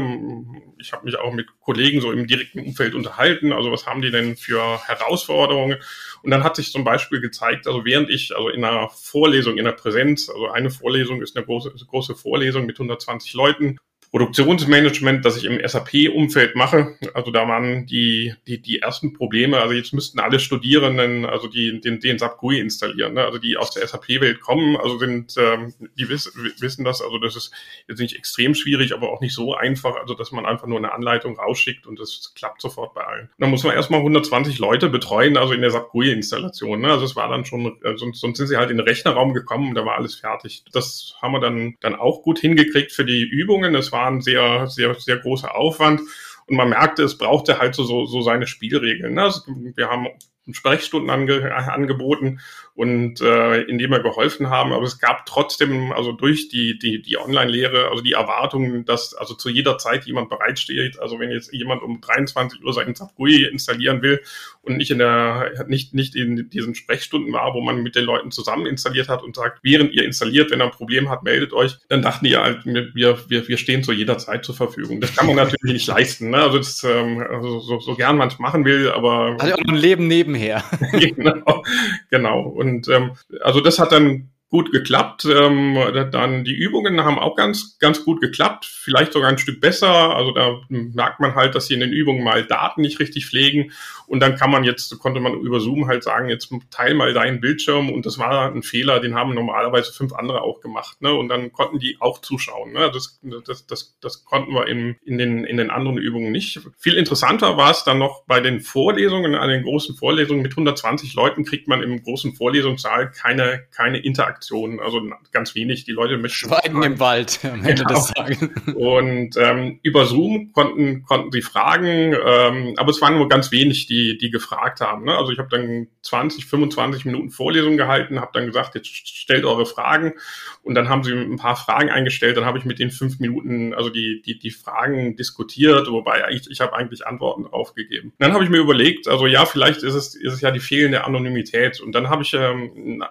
[0.79, 3.53] Ich habe mich auch mit Kollegen so im direkten Umfeld unterhalten.
[3.53, 5.77] Also was haben die denn für Herausforderungen?
[6.23, 9.67] Und dann hat sich zum Beispiel gezeigt, also während ich also in einer Vorlesung, in
[9.67, 13.77] der Präsenz, also eine Vorlesung ist eine große, große Vorlesung mit 120 Leuten
[14.11, 16.97] Produktionsmanagement, das ich im SAP-Umfeld mache.
[17.12, 19.61] Also da waren die, die, die ersten Probleme.
[19.61, 23.25] Also jetzt müssten alle Studierenden, also die den, den SAP GUI installieren, ne?
[23.25, 27.03] also die aus der SAP-Welt kommen, also sind, ähm, die wiss, wissen das.
[27.03, 27.53] Also das ist
[27.87, 30.92] jetzt nicht extrem schwierig, aber auch nicht so einfach, also dass man einfach nur eine
[30.92, 33.29] Anleitung rausschickt und das klappt sofort bei allen.
[33.38, 36.81] Da muss man erstmal 120 Leute betreuen, also in der SAP GUI-Installation.
[36.81, 36.90] Ne?
[36.90, 39.71] Also es war dann schon, äh, sonst, sonst sind sie halt in den Rechnerraum gekommen
[39.71, 40.64] und da war alles fertig.
[40.73, 43.75] Das haben wir dann, dann auch gut hingekriegt für die Übungen.
[43.75, 46.01] Es war war ein sehr, sehr, sehr großer Aufwand.
[46.47, 49.15] Und man merkte, es brauchte halt so, so seine Spielregeln.
[49.15, 49.23] Ne?
[49.23, 49.43] Also
[49.75, 50.09] wir haben
[50.51, 52.41] Sprechstunden ange, angeboten
[52.79, 54.73] und äh, indem wir geholfen haben.
[54.73, 59.35] Aber es gab trotzdem, also durch die, die, die Online-Lehre, also die Erwartung, dass also
[59.35, 60.97] zu jeder Zeit jemand bereitsteht.
[61.01, 64.23] Also wenn jetzt jemand um 23 Uhr seinen Zapgui installieren will
[64.62, 68.31] und nicht in der, nicht, nicht in diesen Sprechstunden war, wo man mit den Leuten
[68.31, 71.79] zusammen installiert hat und sagt, während ihr installiert, wenn ihr ein Problem habt, meldet euch,
[71.88, 72.95] dann dachten die halt, wir,
[73.29, 75.01] wir, wir stehen zu jeder Zeit zur Verfügung.
[75.01, 76.31] Das kann man natürlich nicht leisten.
[76.31, 76.37] Ne?
[76.37, 79.37] Also, das, ähm, also so, so gern man es machen will, aber.
[79.41, 80.62] Also auch ein Leben nebenher.
[80.93, 81.64] genau,
[82.11, 82.43] genau.
[82.43, 85.27] Und ähm, also das hat dann gut geklappt.
[85.27, 85.77] Ähm,
[86.11, 90.17] dann die Übungen haben auch ganz, ganz gut geklappt, vielleicht sogar ein Stück besser.
[90.17, 93.73] Also da merkt man halt, dass sie in den Übungen mal Daten nicht richtig pflegen.
[94.07, 97.41] Und dann kann man jetzt, konnte man über Zoom halt sagen, jetzt teil mal deinen
[97.41, 97.91] Bildschirm.
[97.91, 101.03] Und das war ein Fehler, den haben normalerweise fünf andere auch gemacht.
[101.03, 101.13] Ne?
[101.13, 102.73] Und dann konnten die auch zuschauen.
[102.73, 102.91] Ne?
[102.91, 106.61] Das, das, das, das konnten wir in, in, den, in den anderen Übungen nicht.
[106.79, 111.13] Viel interessanter war es dann noch bei den Vorlesungen, an den großen Vorlesungen mit 120
[111.13, 115.85] Leuten kriegt man im großen Vorlesungssaal keine, keine Interaktion Interaktion, also ganz wenig.
[115.85, 117.94] Die Leute möchten Schweigen im Wald am Ende genau.
[117.94, 118.38] des Tages.
[118.74, 123.87] Und ähm, über Zoom konnten konnten sie fragen, ähm, aber es waren nur ganz wenig,
[123.87, 125.05] die die gefragt haben.
[125.05, 125.16] Ne?
[125.16, 129.66] Also ich habe dann 20, 25 Minuten Vorlesung gehalten, habe dann gesagt, jetzt stellt eure
[129.66, 130.14] Fragen
[130.62, 132.37] und dann haben sie ein paar Fragen eingestellt.
[132.37, 136.48] Dann habe ich mit den fünf Minuten also die die die Fragen diskutiert, wobei ich
[136.51, 138.12] ich habe eigentlich Antworten drauf gegeben.
[138.18, 141.05] Dann habe ich mir überlegt, also ja, vielleicht ist es ist es ja die fehlende
[141.05, 143.03] Anonymität und dann habe ich ähm,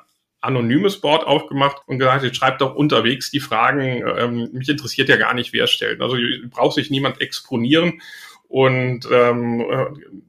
[0.47, 4.03] anonymes Board aufgemacht und gesagt, jetzt schreibt doch unterwegs die Fragen.
[4.17, 6.01] Ähm, mich interessiert ja gar nicht, wer stellt.
[6.01, 6.17] Also
[6.49, 8.01] braucht sich niemand exponieren
[8.49, 9.85] und ähm, äh,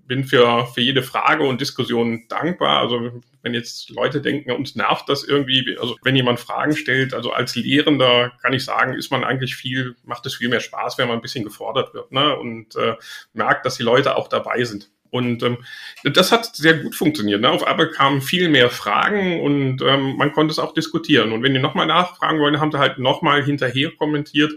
[0.07, 2.81] bin für, für jede Frage und Diskussion dankbar.
[2.81, 7.31] Also wenn jetzt Leute denken, uns nervt das irgendwie, also wenn jemand Fragen stellt, also
[7.31, 11.07] als Lehrender kann ich sagen, ist man eigentlich viel, macht es viel mehr Spaß, wenn
[11.07, 12.37] man ein bisschen gefordert wird ne?
[12.37, 12.97] und äh,
[13.35, 14.91] merkt, dass die Leute auch dabei sind.
[15.11, 15.59] Und ähm,
[16.05, 17.41] das hat sehr gut funktioniert.
[17.41, 17.51] Ne?
[17.51, 21.33] Auf einmal kamen viel mehr Fragen und ähm, man konnte es auch diskutieren.
[21.33, 24.53] Und wenn die nochmal nachfragen wollen, haben sie halt nochmal hinterher kommentiert.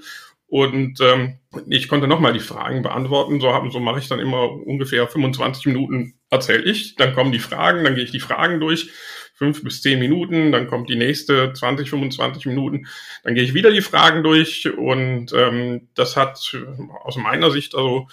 [0.48, 3.40] Und ähm, ich konnte nochmal die Fragen beantworten.
[3.40, 6.96] So, haben, so mache ich dann immer ungefähr 25 Minuten erzähle ich.
[6.96, 8.90] Dann kommen die Fragen, dann gehe ich die Fragen durch.
[9.34, 12.86] Fünf bis zehn Minuten, dann kommt die nächste 20, 25 Minuten,
[13.24, 16.56] dann gehe ich wieder die Fragen durch und ähm, das hat
[17.04, 18.08] aus meiner Sicht also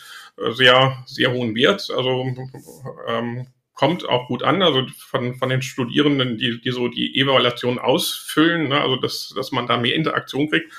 [0.50, 1.88] sehr, sehr hohen Wert.
[1.94, 2.34] Also
[3.06, 7.78] ähm, kommt auch gut an, also von, von den Studierenden, die, die so die Evaluation
[7.78, 10.72] ausfüllen, ne, also dass, dass man da mehr Interaktion kriegt.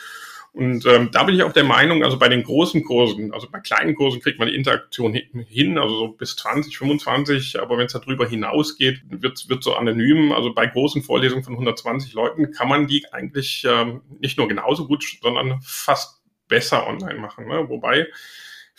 [0.51, 3.59] Und ähm, da bin ich auch der Meinung, also bei den großen Kursen, also bei
[3.59, 7.93] kleinen Kursen kriegt man die Interaktion hin, also so bis 20, 25, aber wenn es
[7.93, 10.31] darüber hinausgeht, wird wird so anonym.
[10.31, 14.87] Also bei großen Vorlesungen von 120 Leuten kann man die eigentlich ähm, nicht nur genauso
[14.87, 17.47] gut, sondern fast besser online machen.
[17.47, 17.69] Ne?
[17.69, 18.07] Wobei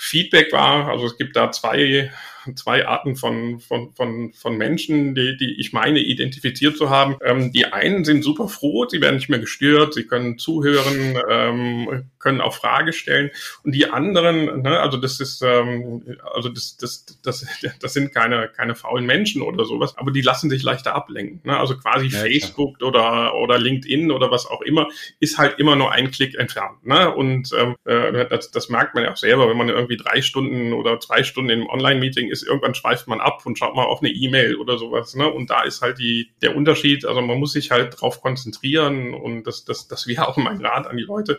[0.03, 2.11] Feedback war, also es gibt da zwei
[2.55, 7.17] zwei Arten von, von, von, von Menschen, die, die ich meine identifiziert zu haben.
[7.23, 12.05] Ähm, die einen sind super froh, sie werden nicht mehr gestört, sie können zuhören, ähm,
[12.19, 13.31] können auch Frage stellen.
[13.65, 17.47] Und die anderen, ne, also das ist, ähm, also das, das, das,
[17.81, 21.41] das sind keine, keine faulen Menschen oder sowas, aber die lassen sich leichter ablenken.
[21.45, 21.59] Ne?
[21.59, 22.89] Also quasi ja, Facebook klar.
[22.89, 26.85] oder, oder LinkedIn oder was auch immer, ist halt immer nur ein Klick entfernt.
[26.85, 27.13] Ne?
[27.15, 30.73] Und ähm, äh, das, das merkt man ja auch selber, wenn man irgendwie drei Stunden
[30.73, 34.11] oder zwei Stunden im Online-Meeting ist, irgendwann schweift man ab und schaut mal auf eine
[34.11, 35.15] E-Mail oder sowas.
[35.15, 35.31] Ne?
[35.31, 39.45] Und da ist halt die, der Unterschied, also man muss sich halt drauf konzentrieren und
[39.45, 41.39] das, das, das wäre auch mein Rat an die Leute.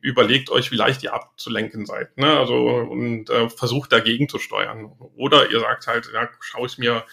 [0.00, 2.16] Überlegt euch, wie leicht ihr abzulenken seid.
[2.18, 2.38] Ne?
[2.38, 4.92] Also und äh, versucht dagegen zu steuern.
[5.16, 7.04] Oder ihr sagt halt, ja, schau es mir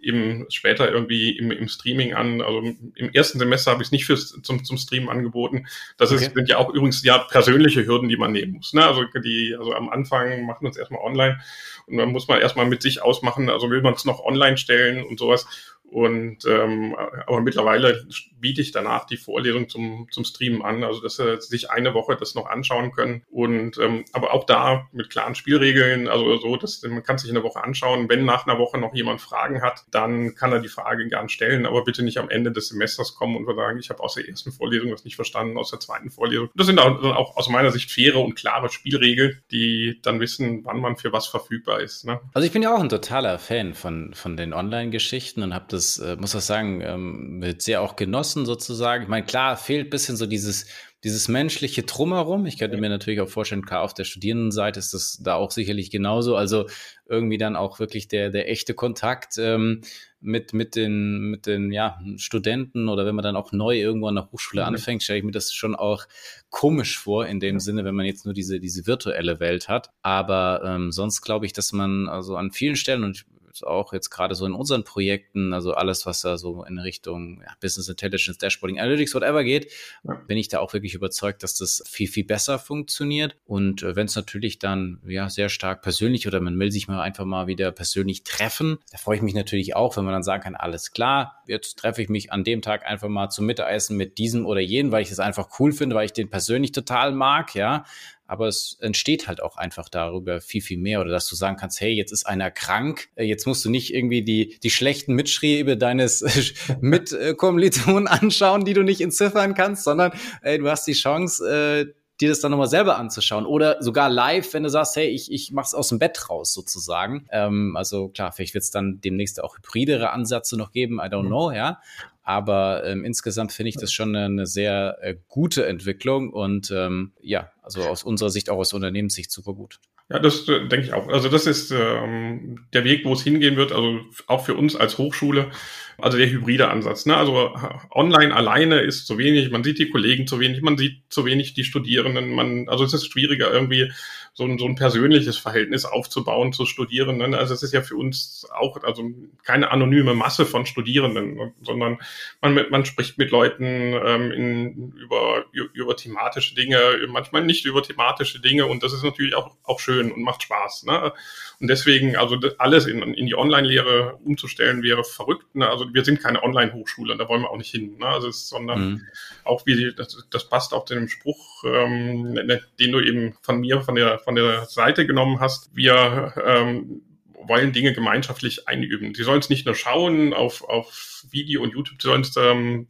[0.00, 2.40] eben später irgendwie im, im Streaming an.
[2.40, 2.62] Also
[2.94, 5.66] im ersten Semester habe ich es nicht fürs, zum, zum Streamen angeboten.
[5.96, 6.26] Das okay.
[6.26, 8.72] ist, sind ja auch übrigens ja persönliche Hürden, die man nehmen muss.
[8.72, 8.86] Ne?
[8.86, 11.40] Also die, also am Anfang machen wir es erstmal online
[11.86, 15.02] und dann muss man erstmal mit sich ausmachen, also will man es noch online stellen
[15.04, 15.46] und sowas.
[15.90, 16.94] Und ähm,
[17.26, 18.04] aber mittlerweile
[18.40, 22.16] biete ich danach die Vorlesung zum, zum Streamen an, also dass sie sich eine Woche
[22.16, 23.22] das noch anschauen können.
[23.30, 27.42] Und ähm, aber auch da mit klaren Spielregeln, also so, dass man kann sich eine
[27.42, 28.08] Woche anschauen.
[28.08, 31.66] Wenn nach einer Woche noch jemand Fragen hat, dann kann er die Frage gern stellen,
[31.66, 34.52] aber bitte nicht am Ende des Semesters kommen und sagen, ich habe aus der ersten
[34.52, 36.50] Vorlesung das nicht verstanden, aus der zweiten Vorlesung.
[36.54, 40.80] Das sind auch, auch aus meiner Sicht faire und klare Spielregeln, die dann wissen, wann
[40.80, 42.04] man für was verfügbar ist.
[42.04, 42.20] Ne?
[42.34, 45.77] Also ich bin ja auch ein totaler Fan von, von den Online-Geschichten und habe das
[45.78, 49.04] das, äh, muss ich sagen, ähm, wird sehr auch genossen sozusagen.
[49.04, 50.66] Ich meine, klar, fehlt bisschen so dieses,
[51.04, 52.44] dieses menschliche Drumherum.
[52.46, 55.90] Ich könnte mir natürlich auch vorstellen, klar, auf der Studierendenseite ist das da auch sicherlich
[55.90, 56.34] genauso.
[56.34, 56.66] Also
[57.06, 59.82] irgendwie dann auch wirklich der, der echte Kontakt ähm,
[60.20, 64.16] mit, mit den, mit den ja, Studenten oder wenn man dann auch neu irgendwo an
[64.16, 64.68] der Hochschule mhm.
[64.68, 66.06] anfängt, stelle ich mir das schon auch
[66.50, 67.60] komisch vor, in dem ja.
[67.60, 69.90] Sinne, wenn man jetzt nur diese, diese virtuelle Welt hat.
[70.02, 73.24] Aber ähm, sonst glaube ich, dass man also an vielen Stellen, und
[73.62, 77.52] auch jetzt gerade so in unseren Projekten, also alles, was da so in Richtung ja,
[77.60, 79.72] Business Intelligence, Dashboarding, Analytics, whatever geht,
[80.04, 80.14] ja.
[80.26, 83.36] bin ich da auch wirklich überzeugt, dass das viel, viel besser funktioniert.
[83.44, 87.00] Und äh, wenn es natürlich dann ja sehr stark persönlich oder man will sich mal
[87.00, 90.42] einfach mal wieder persönlich treffen, da freue ich mich natürlich auch, wenn man dann sagen
[90.42, 94.18] kann, alles klar, jetzt treffe ich mich an dem Tag einfach mal zum Mittagessen mit
[94.18, 97.54] diesem oder jenen, weil ich es einfach cool finde, weil ich den persönlich total mag,
[97.54, 97.84] ja
[98.28, 101.00] aber es entsteht halt auch einfach darüber viel, viel mehr.
[101.00, 103.92] Oder dass du sagen kannst, hey, jetzt ist einer krank, äh, jetzt musst du nicht
[103.92, 106.22] irgendwie die, die schlechten Mitschriebe deines
[106.80, 110.12] Mitkommilitonen anschauen, die du nicht entziffern kannst, sondern
[110.42, 114.52] ey, du hast die Chance, äh, dir das dann nochmal selber anzuschauen oder sogar live,
[114.52, 117.26] wenn du sagst, hey, ich, ich mach's aus dem Bett raus sozusagen.
[117.30, 121.22] Ähm, also klar, vielleicht wird es dann demnächst auch hybridere Ansätze noch geben, I don't
[121.22, 121.28] mhm.
[121.28, 121.80] know, ja.
[122.28, 127.50] Aber ähm, insgesamt finde ich das schon eine, sehr äh, gute Entwicklung und ähm, ja,
[127.62, 129.80] also aus unserer Sicht auch aus Unternehmenssicht super gut.
[130.10, 131.08] Ja, das äh, denke ich auch.
[131.08, 134.98] Also das ist ähm, der Weg, wo es hingehen wird, also auch für uns als
[134.98, 135.50] Hochschule.
[135.96, 137.06] Also der hybride Ansatz.
[137.06, 137.16] Ne?
[137.16, 137.54] Also
[137.90, 141.54] online alleine ist zu wenig, man sieht die Kollegen zu wenig, man sieht zu wenig
[141.54, 143.90] die Studierenden, man, also es ist schwieriger irgendwie
[144.38, 147.34] so ein, so ein persönliches Verhältnis aufzubauen zu Studierenden.
[147.34, 149.02] Also es ist ja für uns auch also
[149.42, 151.98] keine anonyme Masse von Studierenden, sondern
[152.40, 158.40] man, man spricht mit Leuten ähm, in, über, über thematische Dinge, manchmal nicht über thematische
[158.40, 160.84] Dinge und das ist natürlich auch, auch schön und macht Spaß.
[160.84, 161.12] Ne?
[161.58, 165.52] Und deswegen, also alles in, in die Online-Lehre umzustellen, wäre verrückt.
[165.56, 165.68] Ne?
[165.68, 167.98] Also wir sind keine Online-Hochschule, da wollen wir auch nicht hin.
[167.98, 168.06] Ne?
[168.06, 169.06] Also es, sondern mhm.
[169.42, 173.58] auch wie das, das passt auch zu dem Spruch, ähm, ne, den du eben von
[173.58, 175.74] mir von der von der Seite genommen hast.
[175.74, 177.00] Wir ähm,
[177.44, 179.14] wollen Dinge gemeinschaftlich einüben.
[179.14, 182.88] Sie sollen es nicht nur schauen auf, auf Video und YouTube, sie sollen es ähm,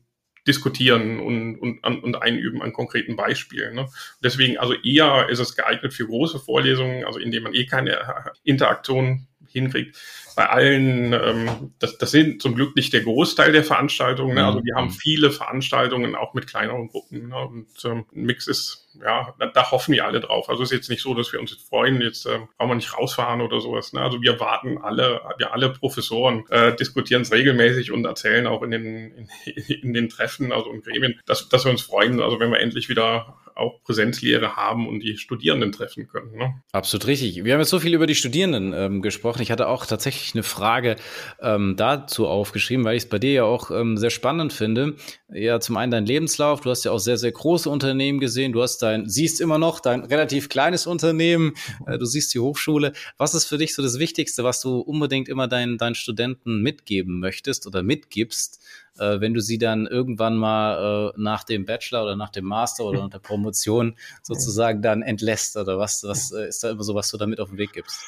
[0.48, 3.77] diskutieren und, und, und einüben an konkreten Beispielen.
[3.77, 3.88] Ne?
[4.20, 9.27] Deswegen, also eher ist es geeignet für große Vorlesungen, also indem man eh keine Interaktion
[9.52, 9.96] hinkriegt.
[10.37, 14.34] Bei allen, ähm, das, das sind zum Glück nicht der Großteil der Veranstaltungen.
[14.34, 14.44] Ne?
[14.44, 17.28] Also wir haben viele Veranstaltungen auch mit kleineren Gruppen.
[17.28, 17.37] Ne?
[17.37, 20.48] Und ähm, Mix ist ja, da, da hoffen wir alle drauf.
[20.48, 22.96] Also ist jetzt nicht so, dass wir uns jetzt freuen, jetzt äh, brauchen wir nicht
[22.96, 23.92] rausfahren oder sowas.
[23.92, 24.00] Ne?
[24.00, 28.70] Also wir warten alle, wir alle Professoren äh, diskutieren es regelmäßig und erzählen auch in
[28.70, 32.50] den, in, in den Treffen, also in Gremien, dass, dass wir uns freuen, also wenn
[32.50, 36.32] wir endlich wieder auch Präsenzlehre haben und die Studierenden treffen können.
[36.36, 36.54] Ne?
[36.72, 37.44] Absolut richtig.
[37.44, 39.42] Wir haben jetzt so viel über die Studierenden ähm, gesprochen.
[39.42, 40.96] Ich hatte auch tatsächlich eine Frage
[41.40, 44.94] ähm, dazu aufgeschrieben, weil ich es bei dir ja auch ähm, sehr spannend finde.
[45.32, 46.60] Ja, zum einen dein Lebenslauf.
[46.60, 48.52] Du hast ja auch sehr, sehr große Unternehmen gesehen.
[48.52, 51.54] Du hast dein, siehst immer noch dein relativ kleines Unternehmen.
[51.86, 52.92] Äh, du siehst die Hochschule.
[53.16, 57.18] Was ist für dich so das Wichtigste, was du unbedingt immer deinen, deinen Studenten mitgeben
[57.18, 58.60] möchtest oder mitgibst,
[58.98, 62.84] äh, wenn du sie dann irgendwann mal äh, nach dem Bachelor oder nach dem Master
[62.84, 66.94] oder nach der Promotion sozusagen dann entlässt oder was, was äh, ist da immer so,
[66.94, 68.00] was du damit auf den Weg gibst?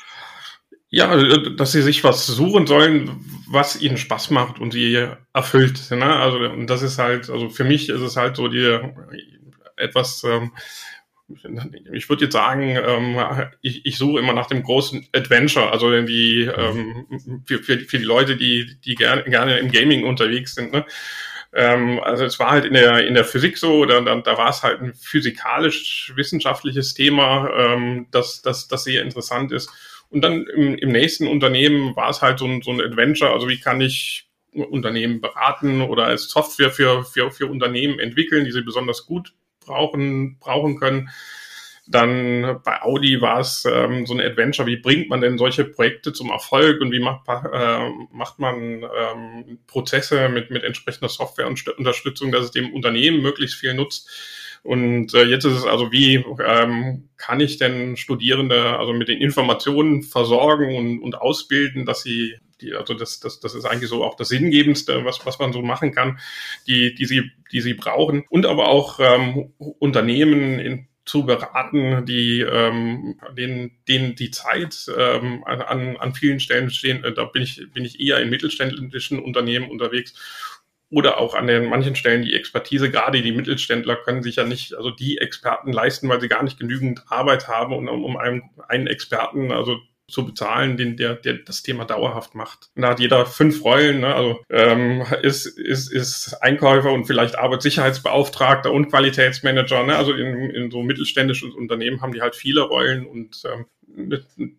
[0.89, 5.91] Ja, äh, dass sie sich was suchen sollen, was ihnen Spaß macht und sie erfüllt.
[5.91, 6.05] Ne?
[6.17, 8.81] Also, und das ist halt, also für mich ist es halt so die
[9.77, 10.53] etwas, ähm,
[11.93, 13.17] ich würde jetzt sagen, ähm,
[13.63, 17.07] ich, ich suche immer nach dem großen Adventure, also die ähm,
[17.47, 20.73] für, für, für die Leute, die, die gerne, gerne im Gaming unterwegs sind.
[20.73, 20.85] Ne?
[21.53, 24.51] Ähm, also es war halt in der in der Physik so, da, da, da war
[24.51, 29.71] es halt ein physikalisch-wissenschaftliches Thema, ähm, das, das, das sehr interessant ist.
[30.11, 33.49] Und dann im, im nächsten Unternehmen war es halt so ein, so ein Adventure, also
[33.49, 38.63] wie kann ich Unternehmen beraten oder als Software für, für, für Unternehmen entwickeln, die sie
[38.63, 39.33] besonders gut
[39.65, 41.11] brauchen, brauchen können.
[41.87, 46.13] Dann bei Audi war es ähm, so ein Adventure, wie bringt man denn solche Projekte
[46.13, 52.45] zum Erfolg und wie macht, äh, macht man ähm, Prozesse mit, mit entsprechender Softwareunterstützung, dass
[52.45, 54.09] es dem Unternehmen möglichst viel nutzt.
[54.63, 59.19] Und äh, jetzt ist es also, wie ähm, kann ich denn Studierende also mit den
[59.19, 64.05] Informationen versorgen und, und ausbilden, dass sie die, also das, das, das ist eigentlich so
[64.05, 66.19] auch das Sinngebendste, was, was man so machen kann,
[66.67, 68.25] die, die sie, die sie brauchen.
[68.29, 75.43] Und aber auch ähm, Unternehmen in, zu beraten, die ähm, denen, denen die Zeit ähm,
[75.45, 77.03] an, an vielen Stellen stehen.
[77.03, 80.15] Äh, da bin ich, bin ich eher in mittelständischen Unternehmen unterwegs
[80.91, 82.91] oder auch an den manchen Stellen die Expertise.
[82.91, 86.59] Gerade die Mittelständler können sich ja nicht, also die Experten leisten, weil sie gar nicht
[86.59, 89.79] genügend Arbeit haben, und um, um einen, einen Experten, also
[90.11, 92.71] zu bezahlen, den der, der das Thema dauerhaft macht.
[92.75, 94.15] Und da hat jeder fünf Rollen, ne?
[94.15, 99.85] also ähm, ist, ist, ist Einkäufer und vielleicht Arbeitssicherheitsbeauftragter und Qualitätsmanager.
[99.85, 99.97] Ne?
[99.97, 103.67] Also in, in so mittelständischen Unternehmen haben die halt viele Rollen und ähm,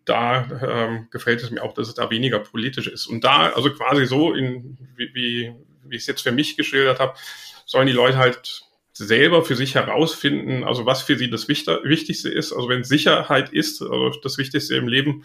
[0.05, 3.07] da ähm, gefällt es mir auch, dass es da weniger politisch ist.
[3.07, 6.99] Und da, also quasi so, in, wie, wie, wie ich es jetzt für mich geschildert
[6.99, 7.15] habe,
[7.65, 12.53] sollen die Leute halt selber für sich herausfinden, also was für sie das Wichtigste ist.
[12.53, 15.23] Also wenn Sicherheit ist, also das Wichtigste im Leben,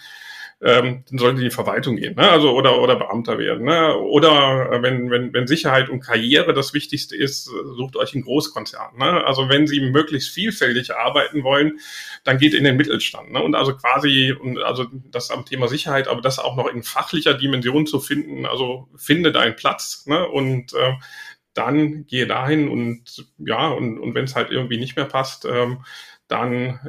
[0.62, 2.31] ähm, dann sollten sie in die Verwaltung gehen, ne?
[2.31, 3.94] also oder oder Beamter werden, ne?
[3.94, 8.96] oder äh, wenn wenn wenn Sicherheit und Karriere das Wichtigste ist, sucht euch einen Großkonzern.
[8.96, 9.22] Ne?
[9.26, 11.79] Also wenn sie möglichst vielfältig arbeiten wollen,
[12.24, 13.33] dann geht in den Mittelstand.
[13.33, 13.42] Ne?
[13.42, 17.35] Und also quasi und also das am Thema Sicherheit, aber das auch noch in fachlicher
[17.35, 18.46] Dimension zu finden.
[18.46, 20.26] Also finde deinen Platz ne?
[20.26, 20.92] und äh,
[21.57, 25.85] dann gehe dahin und ja, und, und wenn es halt irgendwie nicht mehr passt, ähm,
[26.29, 26.81] dann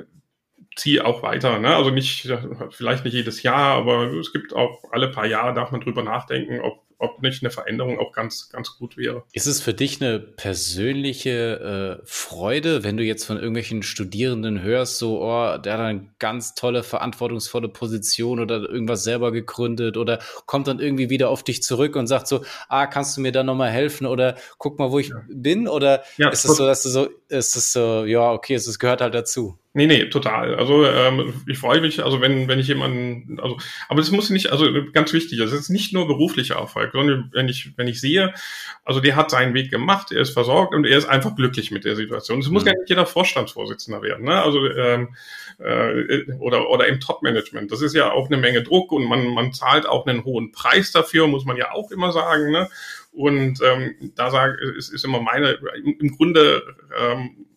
[0.75, 1.59] ziehe auch weiter.
[1.59, 1.75] Ne?
[1.75, 2.31] Also nicht,
[2.71, 6.61] vielleicht nicht jedes Jahr, aber es gibt auch alle paar Jahre darf man drüber nachdenken,
[6.61, 9.23] ob ob nicht eine Veränderung auch ganz, ganz gut wäre.
[9.33, 14.97] Ist es für dich eine persönliche äh, Freude, wenn du jetzt von irgendwelchen Studierenden hörst,
[14.97, 20.67] so, oh, der hat eine ganz tolle, verantwortungsvolle Position oder irgendwas selber gegründet oder kommt
[20.67, 23.69] dann irgendwie wieder auf dich zurück und sagt so, ah, kannst du mir da nochmal
[23.69, 25.23] helfen oder guck mal, wo ich ja.
[25.29, 25.67] bin?
[25.67, 29.01] Oder ja, ist es so, dass du so, ist es so, ja, okay, es gehört
[29.01, 29.59] halt dazu?
[29.73, 30.55] Nee, nee, total.
[30.55, 33.57] Also ähm, ich freue mich, also wenn, wenn ich jemanden, also,
[33.89, 37.47] aber das muss nicht, also ganz wichtig, das ist nicht nur beruflicher Erfolg, sondern wenn
[37.47, 38.33] ich, wenn ich sehe,
[38.83, 41.85] also der hat seinen Weg gemacht, er ist versorgt und er ist einfach glücklich mit
[41.85, 42.39] der Situation.
[42.39, 42.67] Es muss mhm.
[42.67, 44.41] gar nicht jeder Vorstandsvorsitzender werden, ne?
[44.41, 45.09] Also ähm,
[45.59, 47.71] äh, oder, oder im Top-Management.
[47.71, 50.91] Das ist ja auch eine Menge Druck und man, man zahlt auch einen hohen Preis
[50.91, 52.51] dafür, muss man ja auch immer sagen.
[52.51, 52.69] Ne?
[53.11, 56.63] Und ähm, da sage ist, ist immer meine, im, im Grunde
[56.99, 57.47] ähm,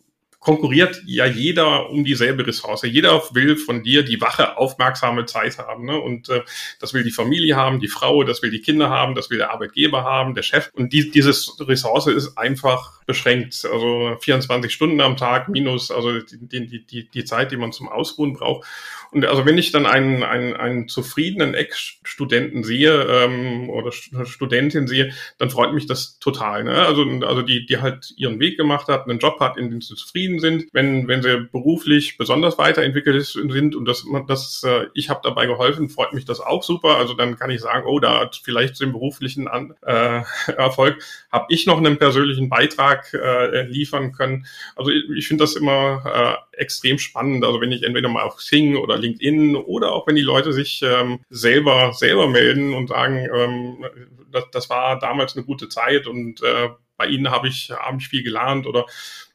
[0.40, 2.82] konkurriert ja jeder um dieselbe Ressource.
[2.82, 5.84] Jeder will von dir die wache, aufmerksame Zeit haben.
[5.84, 6.00] Ne?
[6.00, 6.40] Und äh,
[6.80, 9.50] das will die Familie haben, die Frau, das will die Kinder haben, das will der
[9.50, 10.70] Arbeitgeber haben, der Chef.
[10.72, 13.66] Und die, diese Ressource ist einfach beschränkt.
[13.70, 17.90] Also 24 Stunden am Tag minus, also die, die, die, die Zeit, die man zum
[17.90, 18.66] Ausruhen braucht.
[19.12, 25.12] Und also wenn ich dann einen, einen, einen zufriedenen Ex-Studenten sehe ähm, oder Studentin sehe,
[25.38, 26.64] dann freut mich das total.
[26.64, 26.74] Ne?
[26.74, 29.94] Also, also die, die halt ihren Weg gemacht hat, einen Job hat, in dem sie
[29.94, 35.20] zufrieden sind, wenn, wenn sie beruflich besonders weiterentwickelt sind und das, das äh, ich habe
[35.22, 36.96] dabei geholfen, freut mich das auch super.
[36.96, 40.22] Also dann kann ich sagen, oh, da hat vielleicht den beruflichen An äh,
[40.56, 44.46] Erfolg, habe ich noch einen persönlichen Beitrag äh, liefern können.
[44.76, 47.44] Also ich, ich finde das immer äh, extrem spannend.
[47.44, 50.82] Also wenn ich entweder mal auf Xing oder LinkedIn oder auch wenn die Leute sich
[50.82, 53.84] ähm, selber selber melden und sagen, ähm,
[54.30, 58.08] das, das war damals eine gute Zeit und äh, bei ihnen habe ich, habe ich
[58.08, 58.84] viel gelernt oder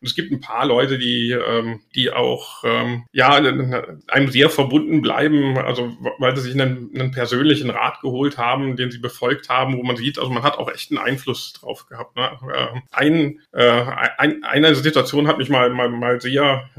[0.01, 5.57] es gibt ein paar Leute, die, ähm, die auch ähm, ja einem sehr verbunden bleiben,
[5.57, 9.83] also weil sie sich einen, einen persönlichen Rat geholt haben, den sie befolgt haben, wo
[9.83, 12.15] man sieht, also man hat auch echt einen Einfluss drauf gehabt.
[12.15, 12.31] Ne?
[12.53, 13.83] Äh, ein, äh,
[14.17, 16.69] ein, eine Situation hat mich mal, mal, mal sehr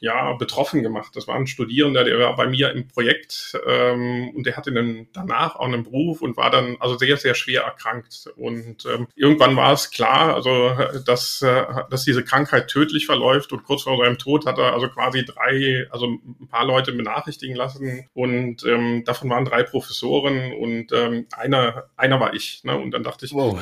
[0.00, 1.12] ja, betroffen gemacht.
[1.14, 5.08] Das war ein Studierender, der war bei mir im Projekt ähm, und der hatte einen,
[5.12, 8.30] danach auch einen Beruf und war dann also sehr, sehr schwer erkrankt.
[8.36, 10.72] Und ähm, irgendwann war es klar, also
[11.06, 14.88] dass, äh, dass diese Krankheit tödlich verläuft und kurz vor seinem Tod hat er also
[14.88, 20.90] quasi drei, also ein paar Leute benachrichtigen lassen und ähm, davon waren drei Professoren und
[20.92, 22.64] ähm, einer, einer war ich.
[22.64, 22.76] Ne?
[22.76, 23.56] Und dann dachte ich, wow.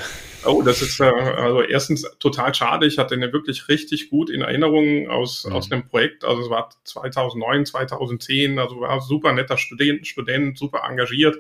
[0.47, 2.87] oh, das ist äh, also erstens total schade.
[2.87, 5.53] Ich hatte eine wirklich richtig gut in Erinnerung aus, mhm.
[5.53, 6.25] aus dem Projekt.
[6.25, 11.37] Also es war 2009, 2010, also war super netter Student, Student super engagiert.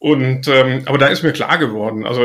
[0.00, 2.22] Und ähm, aber da ist mir klar geworden, also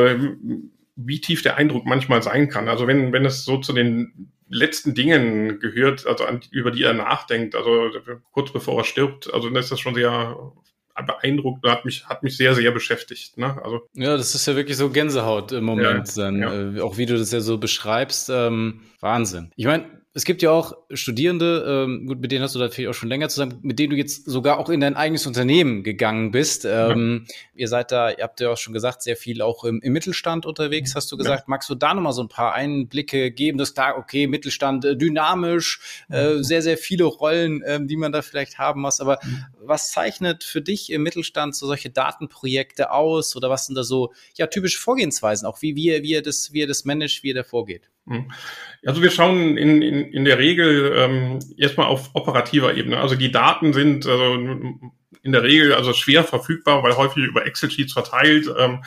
[0.95, 2.69] wie tief der Eindruck manchmal sein kann.
[2.69, 6.93] Also wenn, wenn es so zu den letzten Dingen gehört, also an, über die er
[6.93, 7.89] nachdenkt, also
[8.31, 10.37] kurz bevor er stirbt, also dann ist das schon sehr
[11.05, 13.37] beeindruckt und hat mich, hat mich sehr, sehr beschäftigt.
[13.37, 13.61] Ne?
[13.61, 16.77] Also, ja, das ist ja wirklich so Gänsehaut im Moment ja, dann, ja.
[16.77, 19.51] Äh, auch wie du das ja so beschreibst, ähm, Wahnsinn.
[19.57, 22.93] Ich meine, es gibt ja auch Studierende, ähm, gut, mit denen hast du natürlich auch
[22.93, 26.63] schon länger zusammen, mit denen du jetzt sogar auch in dein eigenes Unternehmen gegangen bist.
[26.63, 27.35] Ähm, ja.
[27.55, 30.45] Ihr seid da, ihr habt ja auch schon gesagt, sehr viel auch im, im Mittelstand
[30.45, 31.41] unterwegs, hast du gesagt.
[31.41, 31.45] Ja.
[31.47, 36.05] Magst du da nochmal so ein paar Einblicke geben, dass da, okay, Mittelstand äh, dynamisch,
[36.07, 39.01] äh, sehr, sehr viele Rollen, äh, die man da vielleicht haben muss.
[39.01, 39.45] Aber mhm.
[39.65, 43.35] was zeichnet für dich im Mittelstand so solche Datenprojekte aus?
[43.35, 46.53] Oder was sind da so ja typische Vorgehensweisen, auch wie, wie, ihr, wie ihr das,
[46.53, 47.89] wie ihr das managt, wie ihr da vorgeht?
[48.05, 48.31] Mhm.
[48.85, 52.99] Also wir schauen in, in, in der Regel ähm, erstmal auf operativer Ebene.
[52.99, 54.37] Also die Daten sind also
[55.25, 58.47] in der Regel also schwer verfügbar, weil häufig über Excel-Sheets verteilt.
[58.59, 58.83] Ähm,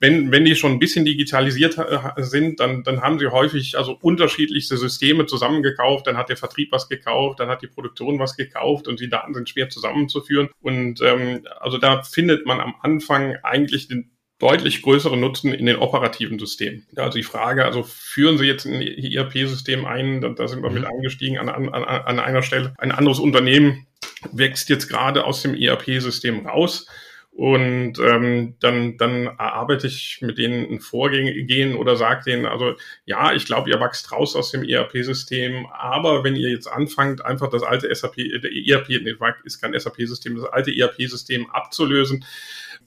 [0.00, 3.96] wenn, wenn die schon ein bisschen digitalisiert äh, sind, dann, dann haben sie häufig also
[4.00, 6.08] unterschiedlichste Systeme zusammengekauft.
[6.08, 9.34] Dann hat der Vertrieb was gekauft, dann hat die Produktion was gekauft und die Daten
[9.34, 10.48] sind schwer zusammenzuführen.
[10.60, 15.76] Und ähm, also da findet man am Anfang eigentlich den deutlich größeren Nutzen in den
[15.76, 16.86] operativen Systemen.
[16.96, 20.82] Also die Frage, also führen Sie jetzt ein ERP-System ein, da, da, sind wir mit
[20.82, 20.88] mhm.
[20.88, 22.72] eingestiegen an, an, an einer Stelle.
[22.78, 23.86] Ein anderes Unternehmen
[24.32, 26.86] wächst jetzt gerade aus dem ERP-System raus.
[27.38, 32.74] Und ähm, dann, dann erarbeite ich mit denen ein Vorgehen oder sage denen, also
[33.04, 37.48] ja, ich glaube, ihr wächst raus aus dem ERP-System, aber wenn ihr jetzt anfangt, einfach
[37.48, 42.24] das alte SAP, der ERP, nee, ist kein SAP-System, das alte ERP-System abzulösen,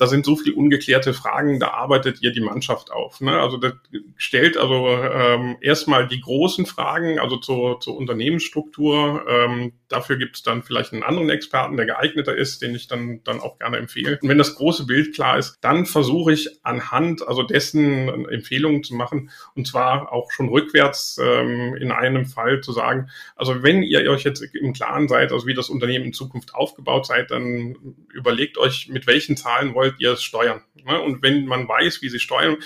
[0.01, 3.21] da sind so viele ungeklärte Fragen, da arbeitet ihr die Mannschaft auf.
[3.21, 3.39] Ne?
[3.39, 3.73] Also das
[4.17, 9.23] stellt also ähm, erstmal die großen Fragen, also zur, zur Unternehmensstruktur.
[9.29, 13.23] Ähm, dafür gibt es dann vielleicht einen anderen Experten, der geeigneter ist, den ich dann,
[13.23, 14.19] dann auch gerne empfehle.
[14.21, 18.95] Und wenn das große Bild klar ist, dann versuche ich anhand also dessen Empfehlungen zu
[18.95, 24.10] machen und zwar auch schon rückwärts ähm, in einem Fall zu sagen, also wenn ihr
[24.12, 28.58] euch jetzt im Klaren seid, also wie das Unternehmen in Zukunft aufgebaut seid, dann überlegt
[28.58, 30.62] euch, mit welchen Zahlen wollt ihr es steuern.
[30.86, 30.99] Ne?
[30.99, 32.58] Und wenn man weiß, wie sie steuern,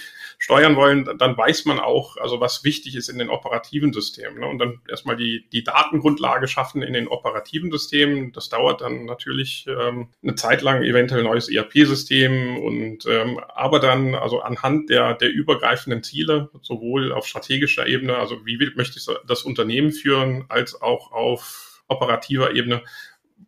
[0.46, 4.42] steuern wollen, dann weiß man auch, also was wichtig ist in den operativen Systemen.
[4.42, 4.46] Ne?
[4.46, 8.32] Und dann erstmal die, die Datengrundlage schaffen in den operativen Systemen.
[8.32, 14.14] Das dauert dann natürlich ähm, eine Zeit lang, eventuell neues ERP-System und ähm, aber dann
[14.14, 19.42] also anhand der, der übergreifenden Ziele, sowohl auf strategischer Ebene, also wie möchte ich das
[19.42, 22.84] Unternehmen führen, als auch auf operativer Ebene,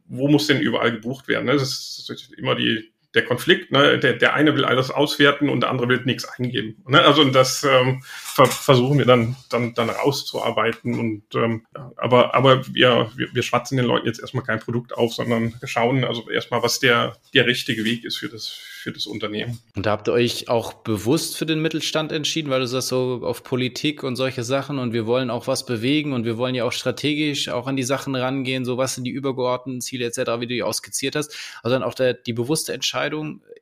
[0.06, 1.46] wo muss denn überall gebucht werden?
[1.46, 1.54] Ne?
[1.54, 3.72] Das ist immer die, der Konflikt.
[3.72, 4.00] Ne?
[4.00, 6.78] Der, der eine will alles auswerten und der andere will nichts eingeben.
[6.88, 7.02] Ne?
[7.02, 11.00] Also das ähm, ver versuchen wir dann, dann, dann rauszuarbeiten.
[11.00, 11.66] Und ähm,
[11.98, 16.04] aber, aber wir, wir, wir schwatzen den Leuten jetzt erstmal kein Produkt auf, sondern schauen
[16.04, 19.60] also erstmal, was der, der richtige Weg ist für das, für das Unternehmen.
[19.76, 23.22] Und da habt ihr euch auch bewusst für den Mittelstand entschieden, weil du sagst so
[23.24, 26.64] auf Politik und solche Sachen und wir wollen auch was bewegen und wir wollen ja
[26.64, 30.48] auch strategisch auch an die Sachen rangehen, so was sind die übergeordneten Ziele etc., wie
[30.48, 31.36] du die auch skizziert hast.
[31.64, 33.07] Also dann auch der, die bewusste Entscheidung,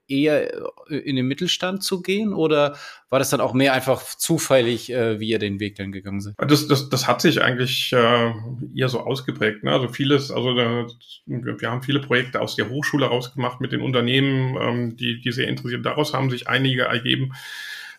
[0.07, 0.51] eher
[0.89, 2.77] in den Mittelstand zu gehen oder
[3.09, 6.35] war das dann auch mehr einfach zufällig, äh, wie ihr den Weg dann gegangen seid?
[6.37, 8.31] Das, das, das hat sich eigentlich äh,
[8.75, 9.63] eher so ausgeprägt.
[9.63, 9.71] Ne?
[9.71, 10.85] Also vieles, also äh,
[11.25, 15.47] wir haben viele Projekte aus der Hochschule rausgemacht mit den Unternehmen, ähm, die, die sehr
[15.47, 15.85] interessiert.
[15.85, 17.33] Daraus haben sich einige ergeben.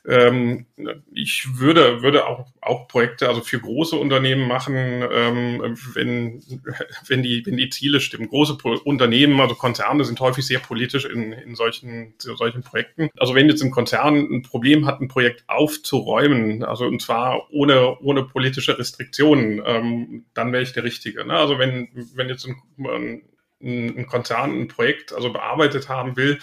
[0.06, 0.66] Ähm,
[1.12, 4.74] ich würde, würde auch, auch Projekte, also für große Unternehmen machen,
[5.10, 6.42] ähm, wenn,
[7.08, 8.28] wenn, die, wenn die Ziele stimmen.
[8.28, 13.10] Große Pro Unternehmen, also Konzerne sind häufig sehr politisch in, in solchen, solchen Projekten.
[13.16, 17.98] Also wenn jetzt ein Konzern ein Problem hat, ein Projekt aufzuräumen, also und zwar ohne,
[18.00, 21.24] ohne politische Restriktionen, ähm, dann wäre ich der Richtige.
[21.26, 21.34] Ne?
[21.34, 23.22] Also wenn, wenn jetzt ein, ein
[23.62, 26.38] ein Konzern ein Projekt also bearbeitet haben will,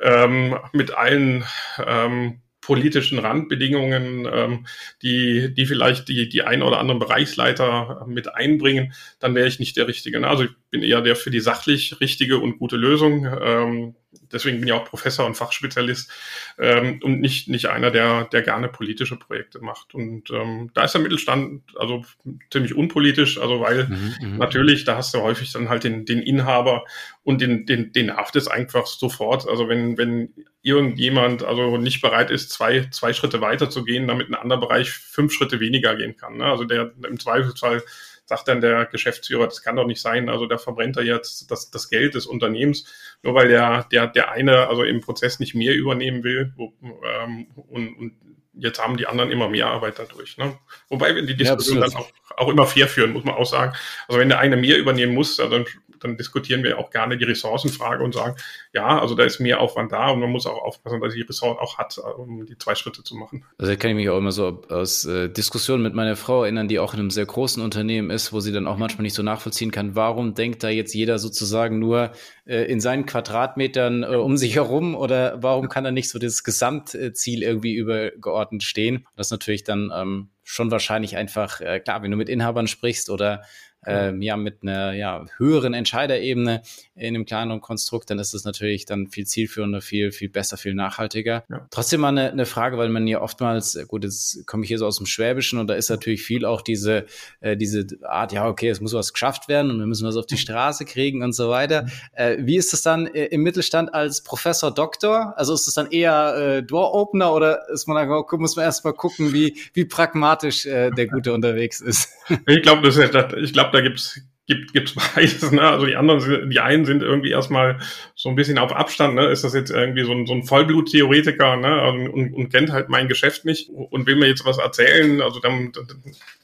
[0.00, 1.44] ähm, mit allen
[1.84, 4.66] ähm, politischen Randbedingungen, ähm,
[5.00, 9.76] die, die vielleicht die, die ein oder anderen Bereichsleiter mit einbringen, dann wäre ich nicht
[9.76, 10.18] der Richtige.
[10.18, 10.26] Ne?
[10.26, 13.24] Also ich bin eher der für die sachlich richtige und gute Lösung.
[13.40, 13.94] Ähm,
[14.32, 16.10] deswegen bin ich auch Professor und Fachspezialist
[16.58, 19.94] ähm, und nicht, nicht einer, der, der gerne politische Projekte macht.
[19.94, 22.04] Und ähm, da ist der Mittelstand also
[22.50, 26.20] ziemlich unpolitisch, also weil mhm, mhm, natürlich, da hast du häufig dann halt den, den
[26.20, 26.84] Inhaber
[27.22, 29.48] und den, den, den nervt es einfach sofort.
[29.48, 34.28] Also wenn, wenn irgendjemand also nicht bereit ist, zwei, zwei Schritte weiter zu gehen, damit
[34.28, 36.38] ein anderer Bereich fünf Schritte weniger gehen kann.
[36.38, 36.44] Ne?
[36.44, 37.82] Also der im Zweifelsfall
[38.26, 41.70] sagt dann der Geschäftsführer, das kann doch nicht sein, also der verbrennt da jetzt das,
[41.70, 42.84] das Geld des Unternehmens,
[43.22, 47.46] nur weil der, der, der eine also im Prozess nicht mehr übernehmen will wo, ähm,
[47.68, 48.16] und, und
[48.58, 50.36] jetzt haben die anderen immer mehr Arbeit dadurch.
[50.38, 50.58] Ne?
[50.88, 53.74] Wobei wir die Diskussion ja, dann auch, auch immer fair führen, muss man auch sagen.
[54.08, 55.66] Also wenn der eine mehr übernehmen muss, also dann
[56.06, 58.36] dann diskutieren wir auch gerne die Ressourcenfrage und sagen,
[58.72, 61.58] ja, also da ist mehr Aufwand da und man muss auch aufpassen, dass die Ressource
[61.58, 63.44] auch hat, um die zwei Schritte zu machen.
[63.58, 66.68] Also da kann ich mich auch immer so aus äh, Diskussionen mit meiner Frau erinnern,
[66.68, 69.22] die auch in einem sehr großen Unternehmen ist, wo sie dann auch manchmal nicht so
[69.22, 72.12] nachvollziehen kann, warum denkt da jetzt jeder sozusagen nur
[72.46, 76.44] äh, in seinen Quadratmetern äh, um sich herum oder warum kann da nicht so das
[76.44, 79.06] Gesamtziel irgendwie übergeordnet stehen?
[79.16, 83.10] Das ist natürlich dann ähm, schon wahrscheinlich einfach, äh, klar, wenn du mit Inhabern sprichst
[83.10, 83.42] oder
[83.86, 86.62] ähm, ja mit einer ja, höheren Entscheiderebene
[86.94, 90.74] in einem kleineren Konstrukt, dann ist es natürlich dann viel zielführender, viel, viel besser, viel
[90.74, 91.44] nachhaltiger.
[91.48, 91.66] Ja.
[91.70, 94.86] Trotzdem mal eine, eine Frage, weil man ja oftmals, gut, jetzt komme ich hier so
[94.86, 97.06] aus dem Schwäbischen und da ist natürlich viel auch diese,
[97.40, 100.26] äh, diese Art, ja, okay, es muss was geschafft werden und wir müssen was auf
[100.26, 101.86] die Straße kriegen und so weiter.
[102.12, 105.34] Äh, wie ist das dann äh, im Mittelstand als Professor Doktor?
[105.36, 109.32] Also ist es dann eher äh, Door-Opener oder ist man da, muss man erstmal gucken,
[109.32, 112.08] wie, wie pragmatisch äh, der Gute unterwegs ist?
[112.46, 115.50] Ich glaube, das ist, ich glaube, da gibt's gibt gibt's beides.
[115.50, 115.60] Ne?
[115.60, 117.78] Also die anderen, die einen sind irgendwie erstmal
[118.14, 119.14] so ein bisschen auf Abstand.
[119.14, 119.26] Ne?
[119.26, 121.82] Ist das jetzt irgendwie so ein, so ein Vollblut-Theoretiker ne?
[122.08, 125.20] und, und kennt halt mein Geschäft nicht und will mir jetzt was erzählen.
[125.20, 125.72] Also dann,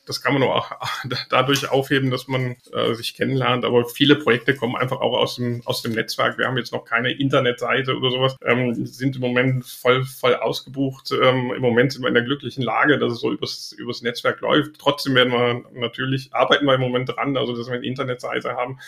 [0.05, 0.73] das kann man nur auch
[1.31, 3.65] dadurch aufheben, dass man äh, sich kennenlernt.
[3.65, 6.39] Aber viele Projekte kommen einfach auch aus dem, aus dem Netzwerk.
[6.39, 11.13] Wir haben jetzt noch keine Internetseite oder sowas, ähm, sind im Moment voll, voll ausgebucht.
[11.13, 14.41] Ähm, Im Moment sind wir in der glücklichen Lage, dass es so übers, übers Netzwerk
[14.41, 14.79] läuft.
[14.79, 18.79] Trotzdem werden wir natürlich, arbeiten wir im Moment dran, also dass wir eine Internetseite haben.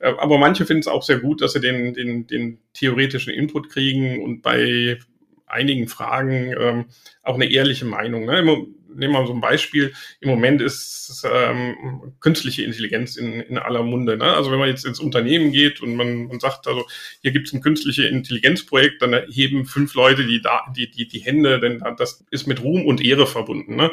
[0.00, 3.70] Äh, aber manche finden es auch sehr gut, dass sie den, den, den theoretischen Input
[3.70, 4.98] kriegen und bei
[5.46, 6.84] einigen Fragen ähm,
[7.22, 8.24] auch eine ehrliche Meinung.
[8.26, 8.66] Ne?
[8.94, 9.92] Nehmen wir mal so ein Beispiel.
[10.20, 14.16] Im Moment ist ähm, künstliche Intelligenz in, in aller Munde.
[14.16, 14.32] Ne?
[14.32, 16.86] Also wenn man jetzt ins Unternehmen geht und man, man sagt, also
[17.20, 20.42] hier gibt es ein künstliche Intelligenzprojekt, dann erheben fünf Leute die,
[20.76, 23.76] die, die, die Hände, denn das ist mit Ruhm und Ehre verbunden.
[23.76, 23.90] Ne?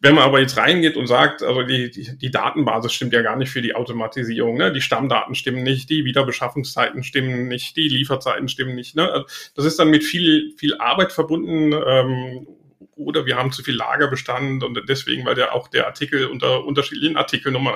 [0.00, 3.36] Wenn man aber jetzt reingeht und sagt, also die, die, die Datenbasis stimmt ja gar
[3.36, 4.72] nicht für die Automatisierung, ne?
[4.72, 8.94] die Stammdaten stimmen nicht, die Wiederbeschaffungszeiten stimmen nicht, die Lieferzeiten stimmen nicht.
[8.94, 9.10] Ne?
[9.10, 9.26] Also
[9.56, 12.46] das ist dann mit viel, viel Arbeit verbunden ähm,
[12.94, 17.16] oder wir haben zu viel Lagerbestand und deswegen, weil der auch der Artikel unter unterschiedlichen
[17.16, 17.74] Artikelnummern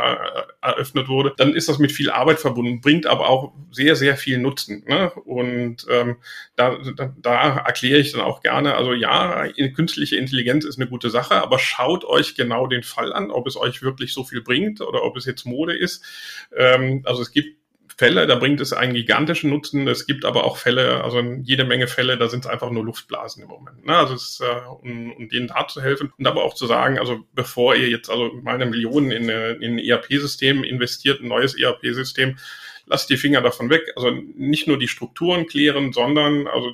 [0.60, 4.38] eröffnet wurde, dann ist das mit viel Arbeit verbunden, bringt aber auch sehr, sehr viel
[4.38, 4.84] Nutzen.
[4.86, 5.10] Ne?
[5.10, 6.16] Und ähm,
[6.56, 11.10] da, da, da erkläre ich dann auch gerne, also ja, künstliche Intelligenz ist eine gute
[11.10, 14.80] Sache, aber schaut euch genau den Fall an, ob es euch wirklich so viel bringt
[14.80, 16.04] oder ob es jetzt Mode ist.
[16.56, 17.61] Ähm, also es gibt
[18.02, 19.86] Fälle, da bringt es einen gigantischen Nutzen.
[19.86, 23.44] Es gibt aber auch Fälle, also jede Menge Fälle, da sind es einfach nur Luftblasen
[23.44, 23.86] im Moment.
[23.86, 23.96] Ne?
[23.96, 27.20] Also es, äh, um, um denen da zu helfen und aber auch zu sagen, also
[27.32, 32.38] bevor ihr jetzt also meine Millionen in, in ein ERP-System investiert, ein neues ERP-System,
[32.86, 33.82] lasst die Finger davon weg.
[33.94, 36.72] Also nicht nur die Strukturen klären, sondern also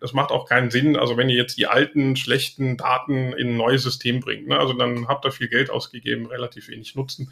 [0.00, 0.96] das macht auch keinen Sinn.
[0.96, 4.58] Also wenn ihr jetzt die alten, schlechten Daten in ein neues System bringt, ne?
[4.58, 7.30] also dann habt ihr viel Geld ausgegeben, relativ wenig Nutzen.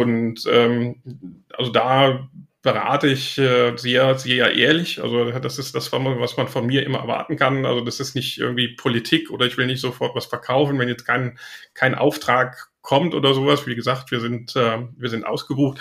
[0.00, 0.96] Und ähm,
[1.56, 2.28] also da
[2.62, 5.02] berate ich äh, sehr, sehr ehrlich.
[5.02, 7.66] Also das ist das, was man von mir immer erwarten kann.
[7.66, 11.04] Also das ist nicht irgendwie Politik oder ich will nicht sofort was verkaufen, wenn jetzt
[11.04, 11.38] kein,
[11.74, 13.66] kein Auftrag kommt oder sowas.
[13.66, 15.80] Wie gesagt, wir sind, äh, wir sind ausgebucht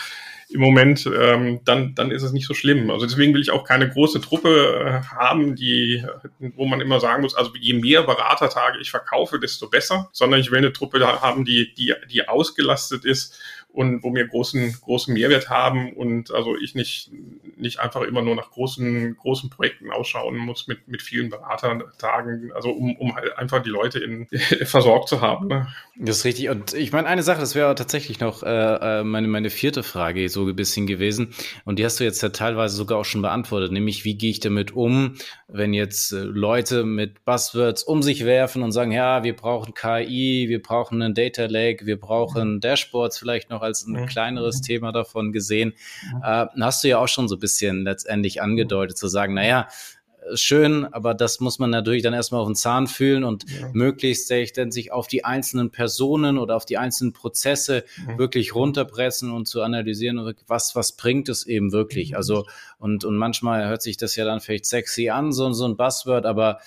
[0.54, 2.90] im Moment, ähm, dann, dann ist es nicht so schlimm.
[2.92, 6.04] Also deswegen will ich auch keine große Truppe äh, haben, die,
[6.40, 10.52] wo man immer sagen muss, also je mehr Beratertage ich verkaufe, desto besser, sondern ich
[10.52, 13.40] will eine Truppe haben, die, die, die ausgelastet ist
[13.74, 17.10] und wo wir großen, großen Mehrwert haben und also ich nicht,
[17.58, 22.72] nicht einfach immer nur nach großen, großen Projekten ausschauen muss mit, mit vielen Beratertagen, also
[22.72, 24.28] um, um halt einfach die Leute in,
[24.66, 25.48] versorgt zu haben.
[25.48, 25.68] Ne?
[25.96, 26.50] Das ist richtig.
[26.50, 28.50] Und ich meine, eine Sache, das wäre tatsächlich noch äh,
[29.00, 31.34] äh, meine, meine vierte Frage so ein bisschen gewesen.
[31.64, 34.42] Und die hast du jetzt ja teilweise sogar auch schon beantwortet, nämlich wie gehe ich
[34.42, 35.16] damit um,
[35.48, 40.46] wenn jetzt äh, Leute mit Buzzwords um sich werfen und sagen, ja, wir brauchen KI,
[40.50, 45.32] wir brauchen einen Data Lake, wir brauchen Dashboards vielleicht noch als ein kleineres Thema davon
[45.32, 45.74] gesehen.
[46.24, 49.68] Äh, hast du ja auch schon so ein bisschen letztendlich angedeutet, zu sagen, naja,
[50.36, 53.70] schön, aber das muss man natürlich dann erstmal auf den Zahn fühlen und ja.
[53.74, 58.18] möglichst dann sich auf die einzelnen Personen oder auf die einzelnen Prozesse ja.
[58.18, 62.16] wirklich runterpressen und zu analysieren, was, was bringt es eben wirklich.
[62.16, 62.46] Also,
[62.78, 66.26] und, und manchmal hört sich das ja dann vielleicht sexy an, so, so ein Buzzword,
[66.26, 66.60] aber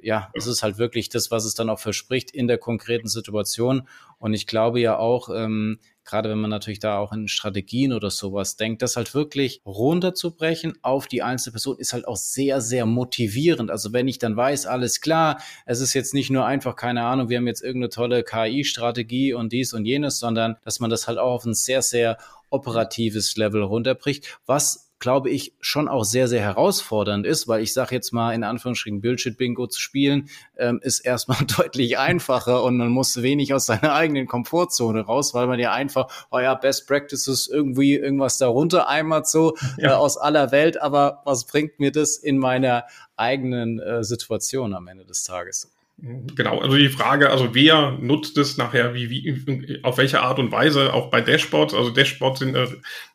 [0.00, 3.88] ja, es ist halt wirklich das, was es dann auch verspricht in der konkreten Situation.
[4.18, 8.10] Und ich glaube ja auch, ähm, gerade wenn man natürlich da auch in Strategien oder
[8.10, 12.86] sowas denkt, das halt wirklich runterzubrechen auf die einzelne Person ist halt auch sehr, sehr
[12.86, 13.70] motivierend.
[13.70, 17.28] Also wenn ich dann weiß, alles klar, es ist jetzt nicht nur einfach, keine Ahnung,
[17.28, 21.18] wir haben jetzt irgendeine tolle KI-Strategie und dies und jenes, sondern dass man das halt
[21.18, 22.16] auch auf ein sehr, sehr
[22.50, 27.94] operatives Level runterbricht, was glaube ich, schon auch sehr, sehr herausfordernd ist, weil ich sage
[27.94, 33.22] jetzt mal in Anführungsstrichen Bullshit-Bingo zu spielen, ähm, ist erstmal deutlich einfacher und man muss
[33.22, 37.94] wenig aus seiner eigenen Komfortzone raus, weil man ja einfach, oh ja, Best Practices irgendwie
[37.94, 39.90] irgendwas darunter eimert so ja.
[39.90, 42.84] äh, aus aller Welt, aber was bringt mir das in meiner
[43.16, 45.70] eigenen äh, Situation am Ende des Tages?
[46.00, 50.52] Genau, also die Frage, also wer nutzt es nachher, wie, wie, auf welche Art und
[50.52, 51.74] Weise, auch bei Dashboards.
[51.74, 52.68] Also Dashboards sind eine,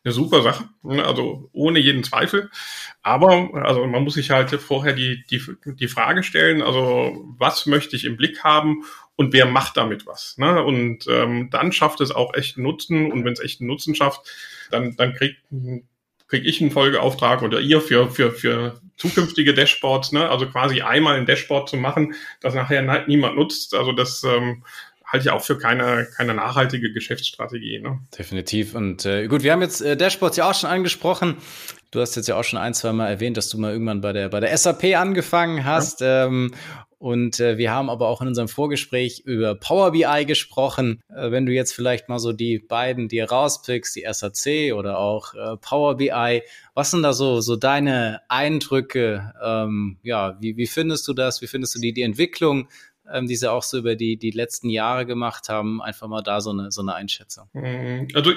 [0.04, 2.50] eine super Sache, ne, also ohne jeden Zweifel.
[3.02, 7.96] Aber also man muss sich halt vorher die, die, die Frage stellen, also was möchte
[7.96, 8.84] ich im Blick haben
[9.16, 10.36] und wer macht damit was.
[10.36, 10.62] Ne?
[10.62, 14.30] Und ähm, dann schafft es auch echten Nutzen und wenn es echten Nutzen schafft,
[14.70, 15.38] dann, dann kriegt
[16.34, 20.28] kriege ich einen Folgeauftrag oder ihr für, für, für zukünftige Dashboards, ne?
[20.28, 23.72] also quasi einmal ein Dashboard zu machen, das nachher niemand nutzt.
[23.72, 24.64] Also das ähm,
[25.06, 27.78] halte ich auch für keine, keine nachhaltige Geschäftsstrategie.
[27.78, 28.00] Ne?
[28.18, 28.74] Definitiv.
[28.74, 31.36] Und äh, gut, wir haben jetzt äh, Dashboards ja auch schon angesprochen.
[31.92, 34.12] Du hast jetzt ja auch schon ein, zwei Mal erwähnt, dass du mal irgendwann bei
[34.12, 36.00] der, bei der SAP angefangen hast.
[36.00, 36.26] Ja.
[36.26, 36.52] Ähm,
[37.04, 41.02] und äh, wir haben aber auch in unserem Vorgespräch über Power BI gesprochen.
[41.14, 45.34] Äh, wenn du jetzt vielleicht mal so die beiden dir rauspickst, die SAC oder auch
[45.34, 46.40] äh, Power BI,
[46.72, 49.34] was sind da so, so deine Eindrücke?
[49.44, 51.42] Ähm, ja, wie, wie findest du das?
[51.42, 52.68] Wie findest du die, die Entwicklung?
[53.12, 56.40] Ähm, die sie auch so über die, die letzten Jahre gemacht haben, einfach mal da
[56.40, 57.48] so eine, so eine Einschätzung.
[57.52, 58.08] Mhm.
[58.14, 58.32] Also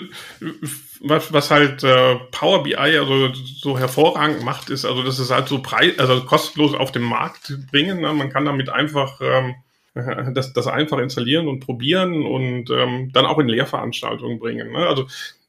[1.01, 5.47] was, was halt äh, Power BI also so hervorragend macht, ist, also das ist halt
[5.47, 8.01] so preis, also kostenlos auf den Markt bringen.
[8.01, 8.13] Ne?
[8.13, 9.55] Man kann damit einfach ähm,
[10.33, 14.71] das, das einfach installieren und probieren und ähm, dann auch in Lehrveranstaltungen bringen.
[14.71, 14.85] Ne?
[14.87, 15.07] Also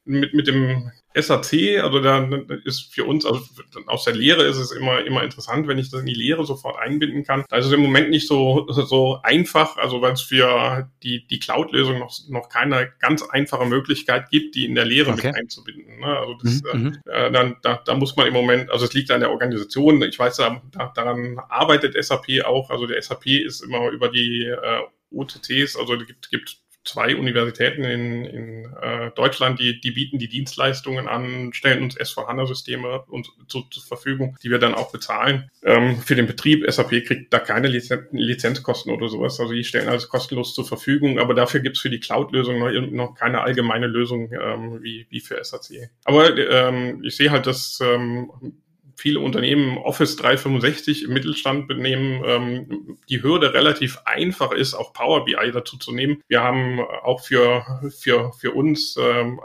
[0.09, 2.27] mit, mit dem SAC, also da
[2.65, 3.41] ist für uns, also
[3.87, 6.77] aus der Lehre ist es immer, immer interessant, wenn ich das in die Lehre sofort
[6.77, 7.45] einbinden kann.
[7.49, 11.39] Da ist es im Moment nicht so, so einfach, also weil es für die, die
[11.39, 15.27] Cloud-Lösung noch, noch keine ganz einfache Möglichkeit gibt, die in der Lehre okay.
[15.27, 15.99] mit einzubinden.
[15.99, 16.17] Ne?
[16.17, 16.81] Also das, mhm.
[16.81, 16.97] mhm.
[17.05, 20.17] äh, dann, da, da muss man im Moment, also es liegt an der Organisation, ich
[20.17, 20.61] weiß, da,
[20.95, 24.81] daran arbeitet SAP auch, also der SAP ist immer über die äh,
[25.11, 31.07] OTTs, also gibt, gibt zwei Universitäten in, in äh, Deutschland, die, die bieten die Dienstleistungen
[31.07, 33.03] an, stellen uns S4HANA-Systeme
[33.47, 35.49] zu, zur Verfügung, die wir dann auch bezahlen.
[35.63, 39.39] Ähm, für den Betrieb, SAP kriegt da keine Lizen Lizenzkosten oder sowas.
[39.39, 43.15] Also die stellen alles kostenlos zur Verfügung, aber dafür gibt's für die Cloud-Lösung noch, noch
[43.15, 45.89] keine allgemeine Lösung ähm, wie, wie für SAC.
[46.05, 48.31] Aber ähm, ich sehe halt, dass ähm,
[48.99, 55.25] viele Unternehmen Office 365 im Mittelstand benehmen, ähm, die Hürde relativ einfach ist, auch Power
[55.25, 56.21] BI dazu zu nehmen.
[56.27, 57.65] Wir haben auch für,
[57.97, 59.39] für, für uns ähm,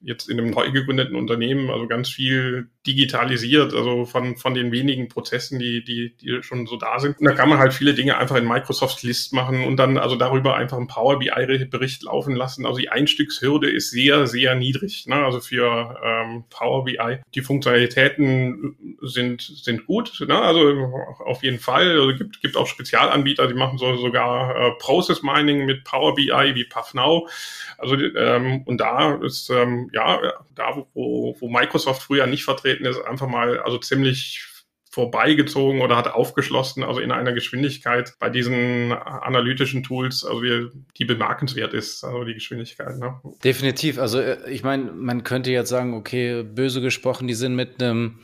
[0.00, 5.08] jetzt in einem neu gegründeten Unternehmen also ganz viel digitalisiert, also von, von den wenigen
[5.08, 7.18] Prozessen, die, die, die schon so da sind.
[7.20, 10.16] Und da kann man halt viele Dinge einfach in Microsoft List machen und dann also
[10.16, 12.66] darüber einfach einen Power BI-Bericht laufen lassen.
[12.66, 15.06] Also die Einstiegshürde ist sehr, sehr niedrig.
[15.06, 15.14] Ne?
[15.14, 17.20] Also für ähm, Power BI.
[17.34, 20.40] Die Funktionalitäten sind, sind gut, ne?
[20.40, 20.92] also
[21.24, 21.88] auf jeden Fall.
[21.92, 26.54] Also gibt, gibt auch Spezialanbieter, die machen so, sogar äh, Process Mining mit Power BI
[26.54, 27.30] wie PuffNow.
[27.78, 30.20] Also ähm, und da ist ähm, ja
[30.54, 34.46] da, wo, wo Microsoft früher nicht vertreten ist, einfach mal also ziemlich
[34.92, 41.72] vorbeigezogen oder hat aufgeschlossen, also in einer Geschwindigkeit bei diesen analytischen Tools, also die bemerkenswert
[41.72, 42.98] ist, also die Geschwindigkeit.
[42.98, 43.18] Ne?
[43.42, 43.98] Definitiv.
[43.98, 48.18] Also äh, ich meine, man könnte jetzt sagen, okay, böse gesprochen, die sind mit einem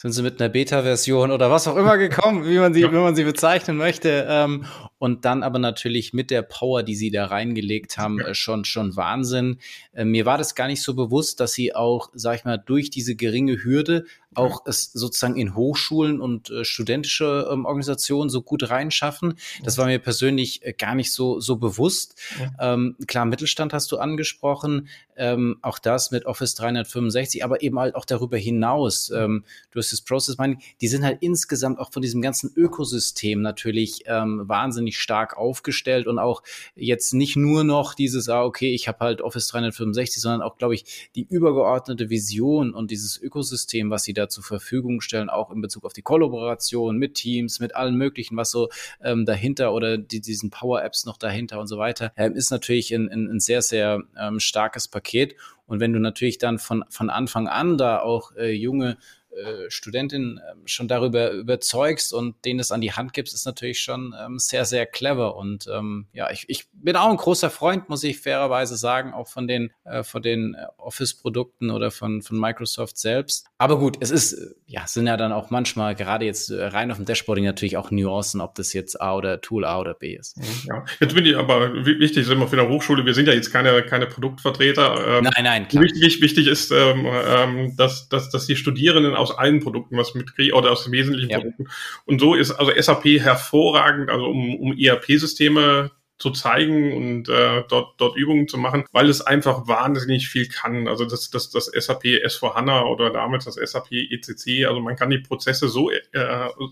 [0.00, 2.90] sind sie mit einer Beta-Version oder was auch immer gekommen, wie man sie, ja.
[2.90, 4.26] wie man sie bezeichnen möchte.
[4.30, 4.64] Ähm,
[4.96, 8.28] und dann aber natürlich mit der Power, die sie da reingelegt haben, ja.
[8.28, 9.58] Äh, schon, schon Wahnsinn.
[9.92, 12.88] Äh, mir war das gar nicht so bewusst, dass sie auch, sag ich mal, durch
[12.88, 18.70] diese geringe Hürde auch es sozusagen in Hochschulen und äh, studentische ähm, Organisationen so gut
[18.70, 19.34] reinschaffen.
[19.64, 22.14] Das war mir persönlich äh, gar nicht so, so bewusst.
[22.38, 22.74] Ja.
[22.74, 27.96] Ähm, klar, Mittelstand hast du angesprochen, ähm, auch das mit Office 365, aber eben halt
[27.96, 29.10] auch darüber hinaus.
[29.10, 33.42] Ähm, du hast das Process Mining, die sind halt insgesamt auch von diesem ganzen Ökosystem
[33.42, 36.42] natürlich ähm, wahnsinnig stark aufgestellt und auch
[36.74, 40.74] jetzt nicht nur noch dieses, ah, okay, ich habe halt Office 365, sondern auch, glaube
[40.74, 45.60] ich, die übergeordnete Vision und dieses Ökosystem, was sie da zur Verfügung stellen, auch in
[45.60, 48.68] Bezug auf die Kollaboration mit Teams, mit allen möglichen, was so
[49.02, 53.08] ähm, dahinter oder die, diesen Power-Apps noch dahinter und so weiter, ähm, ist natürlich ein,
[53.08, 55.34] ein, ein sehr, sehr ähm, starkes Paket.
[55.66, 58.98] Und wenn du natürlich dann von, von Anfang an da auch äh, junge
[59.30, 63.80] äh, Studentin ähm, schon darüber überzeugst und denen es an die Hand gibst, ist natürlich
[63.80, 65.36] schon ähm, sehr, sehr clever.
[65.36, 69.28] Und ähm, ja, ich, ich bin auch ein großer Freund, muss ich fairerweise sagen, auch
[69.28, 73.46] von den, äh, von den äh, Office-Produkten oder von, von Microsoft selbst.
[73.58, 76.96] Aber gut, es ist, äh, ja, sind ja dann auch manchmal, gerade jetzt rein auf
[76.96, 80.38] dem Dashboarding natürlich auch Nuancen, ob das jetzt A oder Tool A oder B ist.
[80.38, 83.34] Mhm, ja, jetzt bin ich aber wichtig, sind wir für eine Hochschule, wir sind ja
[83.34, 85.18] jetzt keine, keine Produktvertreter.
[85.18, 85.84] Ähm, nein, nein, klar.
[85.84, 90.54] Wichtig, wichtig ist, ähm, ähm, dass, dass, dass die Studierenden aus allen Produkten was mitkriegen
[90.54, 91.38] oder aus wesentlichen ja.
[91.38, 91.68] Produkten.
[92.06, 95.90] Und so ist also SAP hervorragend, also um, um ERP-Systeme
[96.20, 100.86] zu zeigen und äh, dort, dort Übungen zu machen, weil es einfach wahnsinnig viel kann.
[100.86, 105.18] Also das, das, das SAP S4HANA oder damals das SAP ECC, also man kann die
[105.18, 106.00] Prozesse so, äh,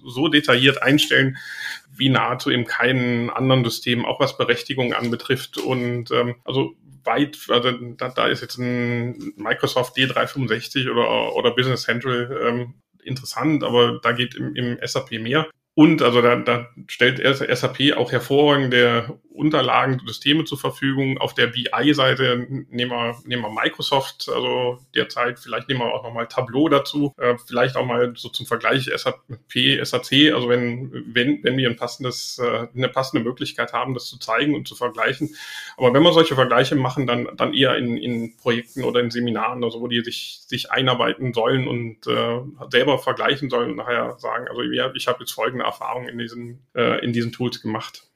[0.07, 1.39] so detailliert einstellen,
[1.97, 5.57] wie nahezu in keinem anderen System, auch was Berechtigung anbetrifft.
[5.57, 6.75] Und ähm, also
[7.09, 13.65] weit, also da, da ist jetzt ein Microsoft D365 oder, oder Business Central ähm, interessant,
[13.65, 15.49] aber da geht im, im SAP mehr.
[15.79, 21.19] Und also da, da stellt SAP auch hervorragende Unterlagen, Systeme zur Verfügung.
[21.19, 26.27] Auf der BI-Seite nehmen wir, nehmen wir Microsoft, also derzeit, vielleicht nehmen wir auch nochmal
[26.27, 31.57] Tableau dazu, äh, vielleicht auch mal so zum Vergleich SAP, SAC, also wenn, wenn, wenn
[31.57, 35.37] wir ein passendes, äh, eine passende Möglichkeit haben, das zu zeigen und zu vergleichen.
[35.77, 39.63] Aber wenn wir solche Vergleiche machen, dann, dann eher in, in Projekten oder in Seminaren,
[39.63, 44.49] also wo die sich, sich einarbeiten sollen und äh, selber vergleichen sollen und nachher sagen,
[44.49, 48.09] also ja, ich habe jetzt folgende Erfahrungen in diesen, äh, in diesen Tools gemacht.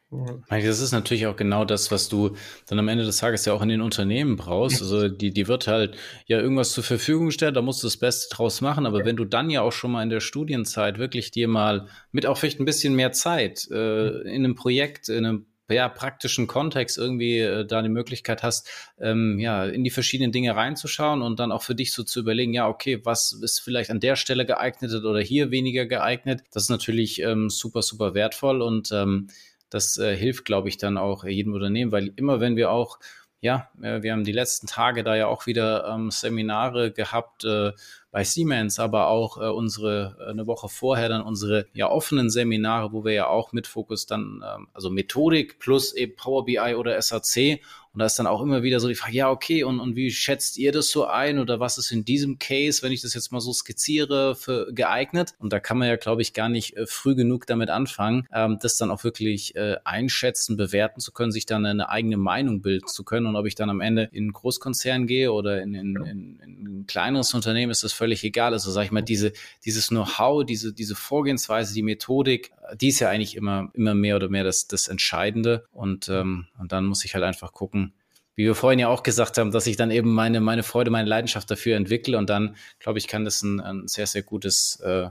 [0.50, 2.36] Das ist natürlich auch genau das, was du
[2.66, 4.82] dann am Ende des Tages ja auch in den Unternehmen brauchst.
[4.82, 5.96] Also die, die wird halt
[6.26, 8.84] ja irgendwas zur Verfügung stellen, da musst du das Beste draus machen.
[8.84, 12.26] Aber wenn du dann ja auch schon mal in der Studienzeit wirklich dir mal mit
[12.26, 16.98] auch vielleicht ein bisschen mehr Zeit äh, in einem Projekt, in einem ja, praktischen Kontext
[16.98, 18.68] irgendwie äh, da die Möglichkeit hast,
[19.00, 22.54] ähm, ja, in die verschiedenen Dinge reinzuschauen und dann auch für dich so zu überlegen,
[22.54, 26.42] ja, okay, was ist vielleicht an der Stelle geeignet oder hier weniger geeignet.
[26.52, 29.28] Das ist natürlich ähm, super, super wertvoll und ähm,
[29.70, 32.98] das äh, hilft, glaube ich, dann auch jedem Unternehmen, weil immer wenn wir auch
[33.42, 37.72] ja, äh, wir haben die letzten Tage da ja auch wieder ähm, Seminare gehabt äh,
[38.12, 42.92] bei Siemens, aber auch äh, unsere äh, eine Woche vorher dann unsere ja offenen Seminare,
[42.92, 47.00] wo wir ja auch mit Fokus dann ähm, also Methodik plus eben Power BI oder
[47.00, 47.60] SAC
[47.92, 50.10] und da ist dann auch immer wieder so die Frage, ja, okay, und, und wie
[50.10, 53.32] schätzt ihr das so ein oder was ist in diesem Case, wenn ich das jetzt
[53.32, 55.34] mal so skizziere, für geeignet?
[55.38, 58.58] Und da kann man ja, glaube ich, gar nicht äh, früh genug damit anfangen, ähm,
[58.62, 62.86] das dann auch wirklich äh, einschätzen, bewerten zu können, sich dann eine eigene Meinung bilden
[62.86, 63.26] zu können.
[63.26, 66.66] Und ob ich dann am Ende in einen Großkonzern gehe oder in, in, in, in
[66.80, 68.54] ein kleineres Unternehmen, ist das völlig egal.
[68.54, 69.32] Also sage ich mal, diese,
[69.66, 74.28] dieses Know-how, diese, diese Vorgehensweise, die Methodik, die ist ja eigentlich immer, immer mehr oder
[74.28, 75.66] mehr das, das Entscheidende.
[75.72, 77.94] Und, ähm, und dann muss ich halt einfach gucken,
[78.34, 81.08] wie wir vorhin ja auch gesagt haben, dass ich dann eben meine, meine Freude, meine
[81.08, 85.08] Leidenschaft dafür entwickle und dann, glaube ich, kann das ein, ein sehr, sehr gutes, äh,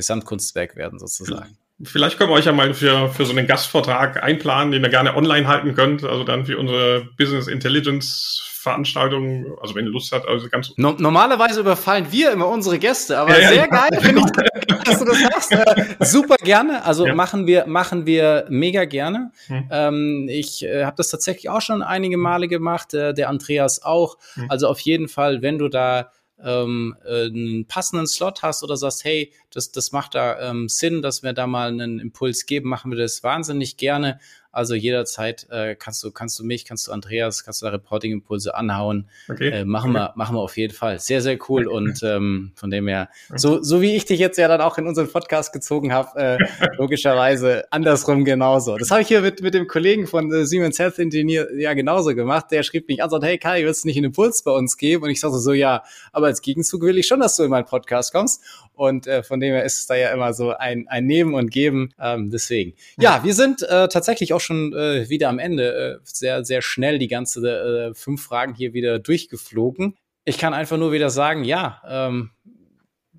[0.00, 1.58] Gesamtkunstwerk werden sozusagen.
[1.82, 5.16] Vielleicht können wir euch ja mal für, für so einen Gastvortrag einplanen, den ihr gerne
[5.16, 6.04] online halten könnt.
[6.04, 10.72] Also dann für unsere Business Intelligence Veranstaltungen, also wenn ihr Lust habt, also ganz.
[10.76, 14.98] No normalerweise überfallen wir immer unsere Gäste, aber ja, sehr ja, geil, finde ich, dass
[14.98, 15.52] du das machst.
[15.52, 16.84] Äh, super gerne.
[16.84, 17.14] Also ja.
[17.14, 19.32] machen wir, machen wir mega gerne.
[19.46, 19.68] Hm.
[19.70, 24.18] Ähm, ich äh, habe das tatsächlich auch schon einige Male gemacht, äh, der Andreas auch.
[24.34, 24.50] Hm.
[24.50, 26.10] Also auf jeden Fall, wenn du da
[26.44, 31.02] ähm, äh, einen passenden Slot hast oder sagst, hey, das, das macht da ähm, Sinn,
[31.02, 34.18] dass wir da mal einen Impuls geben, machen wir das wahnsinnig gerne.
[34.52, 38.54] Also jederzeit äh, kannst du, kannst du mich, kannst du Andreas, kannst du da Reporting-Impulse
[38.56, 39.08] anhauen.
[39.28, 39.50] Okay.
[39.50, 40.00] Äh, machen okay.
[40.00, 40.98] wir, machen wir auf jeden Fall.
[40.98, 41.68] Sehr, sehr cool.
[41.68, 44.88] Und ähm, von dem her, so, so wie ich dich jetzt ja dann auch in
[44.88, 46.38] unseren Podcast gezogen habe, äh,
[46.78, 48.76] logischerweise andersrum genauso.
[48.76, 52.16] Das habe ich hier mit, mit dem Kollegen von äh, Siemens Health Engineer ja genauso
[52.16, 52.46] gemacht.
[52.50, 55.04] Der schrieb mich an, sagt, hey Kai, willst du nicht einen Impuls bei uns geben?
[55.04, 57.66] Und ich sagte so, ja, aber als Gegenzug will ich schon, dass du in meinen
[57.66, 58.42] Podcast kommst.
[58.80, 61.50] Und äh, von dem her ist es da ja immer so ein, ein Nehmen und
[61.50, 61.92] Geben.
[62.00, 62.72] Ähm, deswegen.
[62.98, 66.00] Ja, wir sind äh, tatsächlich auch schon äh, wieder am Ende.
[66.00, 69.98] Äh, sehr, sehr schnell die ganze äh, fünf Fragen hier wieder durchgeflogen.
[70.24, 72.30] Ich kann einfach nur wieder sagen, ja, ähm,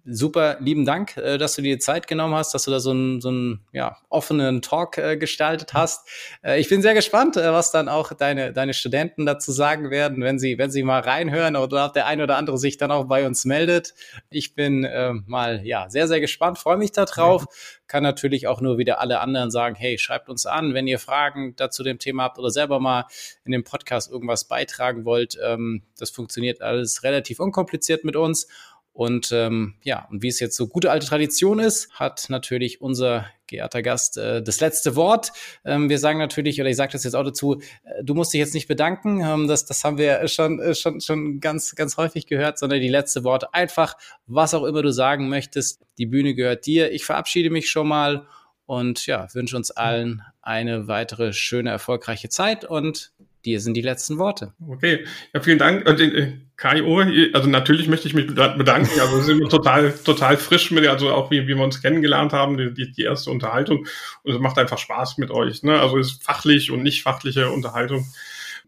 [0.05, 3.21] super lieben Dank, äh, dass du dir Zeit genommen hast, dass du da so einen,
[3.21, 6.07] so einen ja, offenen Talk äh, gestaltet hast.
[6.43, 10.23] Äh, ich bin sehr gespannt, äh, was dann auch deine, deine Studenten dazu sagen werden,
[10.23, 13.25] wenn sie, wenn sie mal reinhören oder der ein oder andere sich dann auch bei
[13.25, 13.93] uns meldet.
[14.29, 17.45] Ich bin äh, mal ja sehr, sehr gespannt, freue mich darauf.
[17.87, 21.55] Kann natürlich auch nur wieder alle anderen sagen, hey, schreibt uns an, wenn ihr Fragen
[21.57, 23.05] dazu dem Thema habt oder selber mal
[23.43, 25.37] in dem Podcast irgendwas beitragen wollt.
[25.43, 28.47] Ähm, das funktioniert alles relativ unkompliziert mit uns.
[28.93, 33.25] Und ähm, ja, und wie es jetzt so gute alte Tradition ist, hat natürlich unser
[33.47, 35.31] geehrter Gast äh, das letzte Wort.
[35.63, 38.39] Ähm, wir sagen natürlich, oder ich sage das jetzt auch dazu, äh, du musst dich
[38.39, 42.27] jetzt nicht bedanken, ähm, das, das haben wir schon, äh, schon, schon ganz, ganz häufig
[42.27, 45.81] gehört, sondern die letzte Worte einfach, was auch immer du sagen möchtest.
[45.97, 46.91] Die Bühne gehört dir.
[46.91, 48.27] Ich verabschiede mich schon mal
[48.65, 53.11] und ja, wünsche uns allen eine weitere schöne, erfolgreiche Zeit und
[53.45, 54.53] dir sind die letzten Worte.
[54.67, 55.87] Okay, ja, vielen Dank.
[55.87, 57.01] Und, äh, KIO,
[57.33, 58.99] also natürlich möchte ich mich bedanken.
[58.99, 62.57] Also wir sind total, total frisch mit, also auch wie, wie wir uns kennengelernt haben,
[62.57, 63.87] die, die erste Unterhaltung.
[64.23, 65.63] Und es macht einfach Spaß mit euch.
[65.63, 65.79] Ne?
[65.79, 68.05] Also es ist fachlich und nicht fachliche Unterhaltung.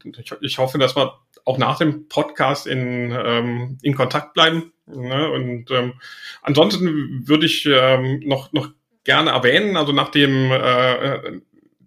[0.03, 4.73] Ich, ich hoffe, dass wir auch nach dem Podcast in, ähm, in Kontakt bleiben.
[4.87, 5.29] Ne?
[5.29, 5.93] Und ähm,
[6.41, 8.69] ansonsten würde ich ähm, noch, noch
[9.03, 11.41] gerne erwähnen, also nach dem äh,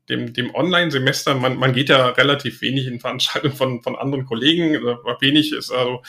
[0.08, 4.76] dem, dem Online-Semester, man, man geht ja relativ wenig in Veranstaltungen von, von anderen Kollegen,
[4.76, 6.02] also wenig ist also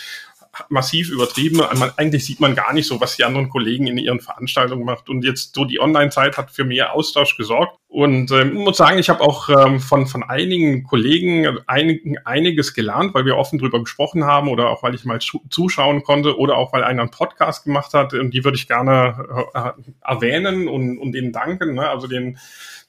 [0.69, 1.57] massiv übertrieben.
[1.57, 5.09] Man, eigentlich sieht man gar nicht so, was die anderen Kollegen in ihren Veranstaltungen macht.
[5.09, 7.77] Und jetzt so die Online-Zeit hat für mehr Austausch gesorgt.
[7.89, 13.13] Und ähm, muss sagen, ich habe auch ähm, von, von einigen Kollegen einigen, einiges gelernt,
[13.13, 16.73] weil wir offen drüber gesprochen haben oder auch weil ich mal zuschauen konnte oder auch
[16.73, 18.13] weil einer einen Podcast gemacht hat.
[18.13, 19.71] Und die würde ich gerne äh,
[20.01, 21.75] erwähnen und, und denen danken.
[21.75, 21.89] Ne?
[21.89, 22.38] Also den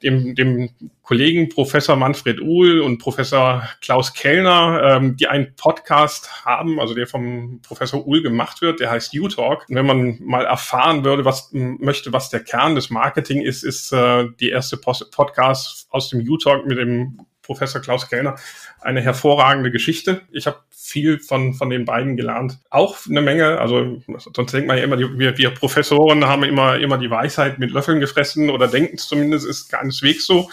[0.03, 0.71] dem, dem
[1.03, 7.07] Kollegen Professor Manfred Uhl und Professor Klaus Kellner, ähm, die einen Podcast haben, also der
[7.07, 9.65] vom Professor Uhl gemacht wird, der heißt U-Talk.
[9.69, 14.27] Wenn man mal erfahren würde, was möchte, was der Kern des Marketing ist, ist äh,
[14.39, 18.37] die erste Podcast aus dem U-Talk mit dem Professor Klaus Kellner
[18.83, 20.21] eine hervorragende Geschichte.
[20.31, 22.59] Ich habe viel von, von den beiden gelernt.
[22.69, 24.03] Auch eine Menge, also
[24.35, 27.71] sonst denkt man ja immer, die, wir, wir Professoren haben immer, immer die Weisheit mit
[27.71, 30.51] Löffeln gefressen oder denken es zumindest, ist keineswegs so.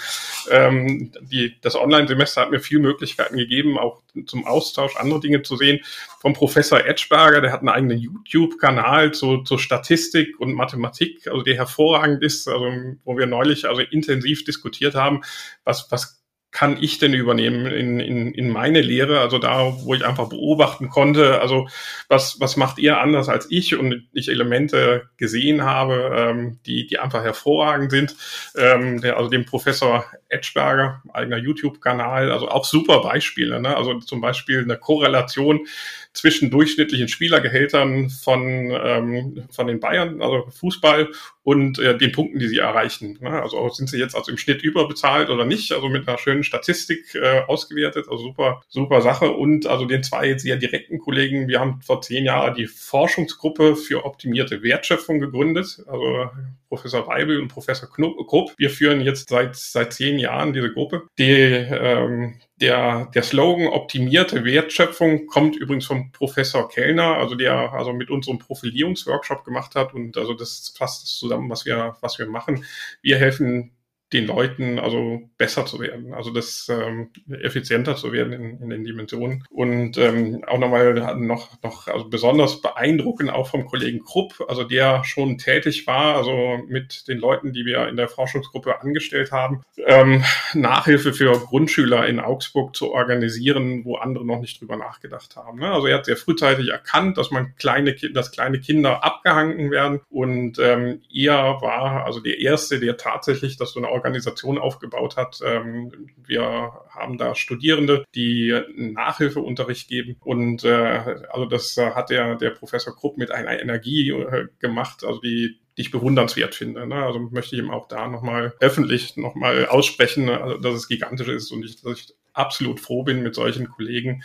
[0.49, 5.57] Ähm, die, das Online-Semester hat mir viel Möglichkeiten gegeben, auch zum Austausch andere Dinge zu
[5.57, 5.81] sehen.
[6.21, 11.55] Vom Professor Edgeberger, der hat einen eigenen YouTube-Kanal zu, zur Statistik und Mathematik, also der
[11.55, 12.71] hervorragend ist, also
[13.03, 15.21] wo wir neulich also intensiv diskutiert haben,
[15.65, 16.24] was, was
[16.55, 19.19] kann ich denn übernehmen in, in, in meine Lehre?
[19.19, 21.67] Also da, wo ich einfach beobachten konnte, also
[22.07, 26.97] was, was macht ihr anders als ich und ich Elemente gesehen habe, ähm, die, die
[26.97, 28.15] einfach hervorragend sind.
[28.55, 33.59] Ähm, der, also dem Professor Edgeberger, eigener YouTube-Kanal, also auch super Beispiele.
[33.59, 33.75] Ne?
[33.75, 35.67] Also zum Beispiel eine Korrelation
[36.13, 41.09] zwischen durchschnittlichen Spielergehältern von, ähm, von den Bayern, also Fußball,
[41.45, 43.19] und äh, den Punkten, die sie erreichen.
[43.21, 43.29] Ne?
[43.29, 45.71] Also sind sie jetzt also im Schnitt überbezahlt oder nicht?
[45.73, 48.07] Also mit einer schönen Statistik äh, ausgewertet.
[48.09, 49.29] Also super, super Sache.
[49.29, 54.05] Und also den zwei sehr direkten Kollegen, wir haben vor zehn Jahren die Forschungsgruppe für
[54.05, 55.83] optimierte Wertschöpfung gegründet.
[55.85, 56.31] Also
[56.67, 58.53] Professor Weibel und Professor Krupp.
[58.57, 61.03] Wir führen jetzt seit, seit zehn Jahren diese Gruppe.
[61.19, 67.91] Die, ähm, der, der Slogan optimierte Wertschöpfung kommt übrigens vom Professor Kellner, also der also
[67.91, 72.27] mit unserem Profilierungsworkshop gemacht hat und also das fasst das zusammen, was wir, was wir
[72.27, 72.65] machen.
[73.01, 73.74] Wir helfen
[74.13, 77.09] den Leuten also besser zu werden, also das ähm,
[77.41, 79.43] effizienter zu werden in, in den Dimensionen.
[79.49, 85.03] Und ähm, auch nochmal noch, noch also besonders beeindruckend auch vom Kollegen Krupp, also der
[85.03, 90.23] schon tätig war, also mit den Leuten, die wir in der Forschungsgruppe angestellt haben, ähm,
[90.53, 95.59] Nachhilfe für Grundschüler in Augsburg zu organisieren, wo andere noch nicht drüber nachgedacht haben.
[95.59, 95.71] Ne?
[95.71, 100.59] Also er hat sehr frühzeitig erkannt, dass man kleine, dass kleine Kinder abgehangen werden und
[100.59, 105.39] ähm, er war also der Erste, der tatsächlich das so eine Organisation aufgebaut hat.
[105.43, 112.51] Ähm, wir haben da Studierende, die Nachhilfeunterricht geben und äh, also das hat der, der
[112.51, 116.87] Professor Krupp mit einer Energie äh, gemacht, also die die ich bewundernswert finde.
[116.87, 116.95] Ne?
[116.95, 121.51] Also möchte ich ihm auch da nochmal öffentlich nochmal aussprechen, also, dass es gigantisch ist
[121.51, 124.23] und ich, dass ich absolut froh bin, mit solchen Kollegen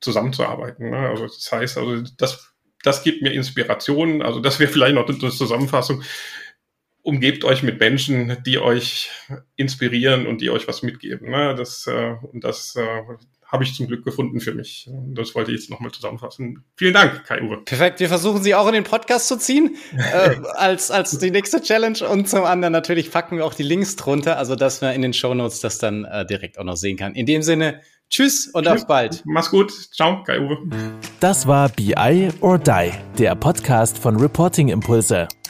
[0.00, 0.90] zusammenzuarbeiten.
[0.90, 0.96] Ne?
[0.96, 2.52] Also das heißt, also das,
[2.82, 4.22] das gibt mir Inspiration.
[4.22, 6.02] Also das wäre vielleicht noch eine Zusammenfassung
[7.04, 9.10] umgebt euch mit Menschen, die euch
[9.56, 11.30] inspirieren und die euch was mitgeben.
[11.30, 11.54] Ne?
[11.54, 12.82] Das, äh, und das äh,
[13.46, 14.90] habe ich zum Glück gefunden für mich.
[15.14, 16.64] Das wollte ich jetzt nochmal zusammenfassen.
[16.76, 17.58] Vielen Dank, Kai-Uwe.
[17.66, 18.00] Perfekt.
[18.00, 21.98] Wir versuchen Sie auch in den Podcast zu ziehen, äh, als, als die nächste Challenge.
[22.08, 25.12] Und zum anderen natürlich packen wir auch die Links drunter, also dass man in den
[25.12, 27.14] Shownotes das dann äh, direkt auch noch sehen kann.
[27.14, 28.82] In dem Sinne, tschüss und tschüss.
[28.82, 29.22] auf bald.
[29.26, 29.70] Mach's gut.
[29.92, 30.56] Ciao, Kai-Uwe.
[31.20, 35.28] Das war BI or Die, der Podcast von Reporting Impulse.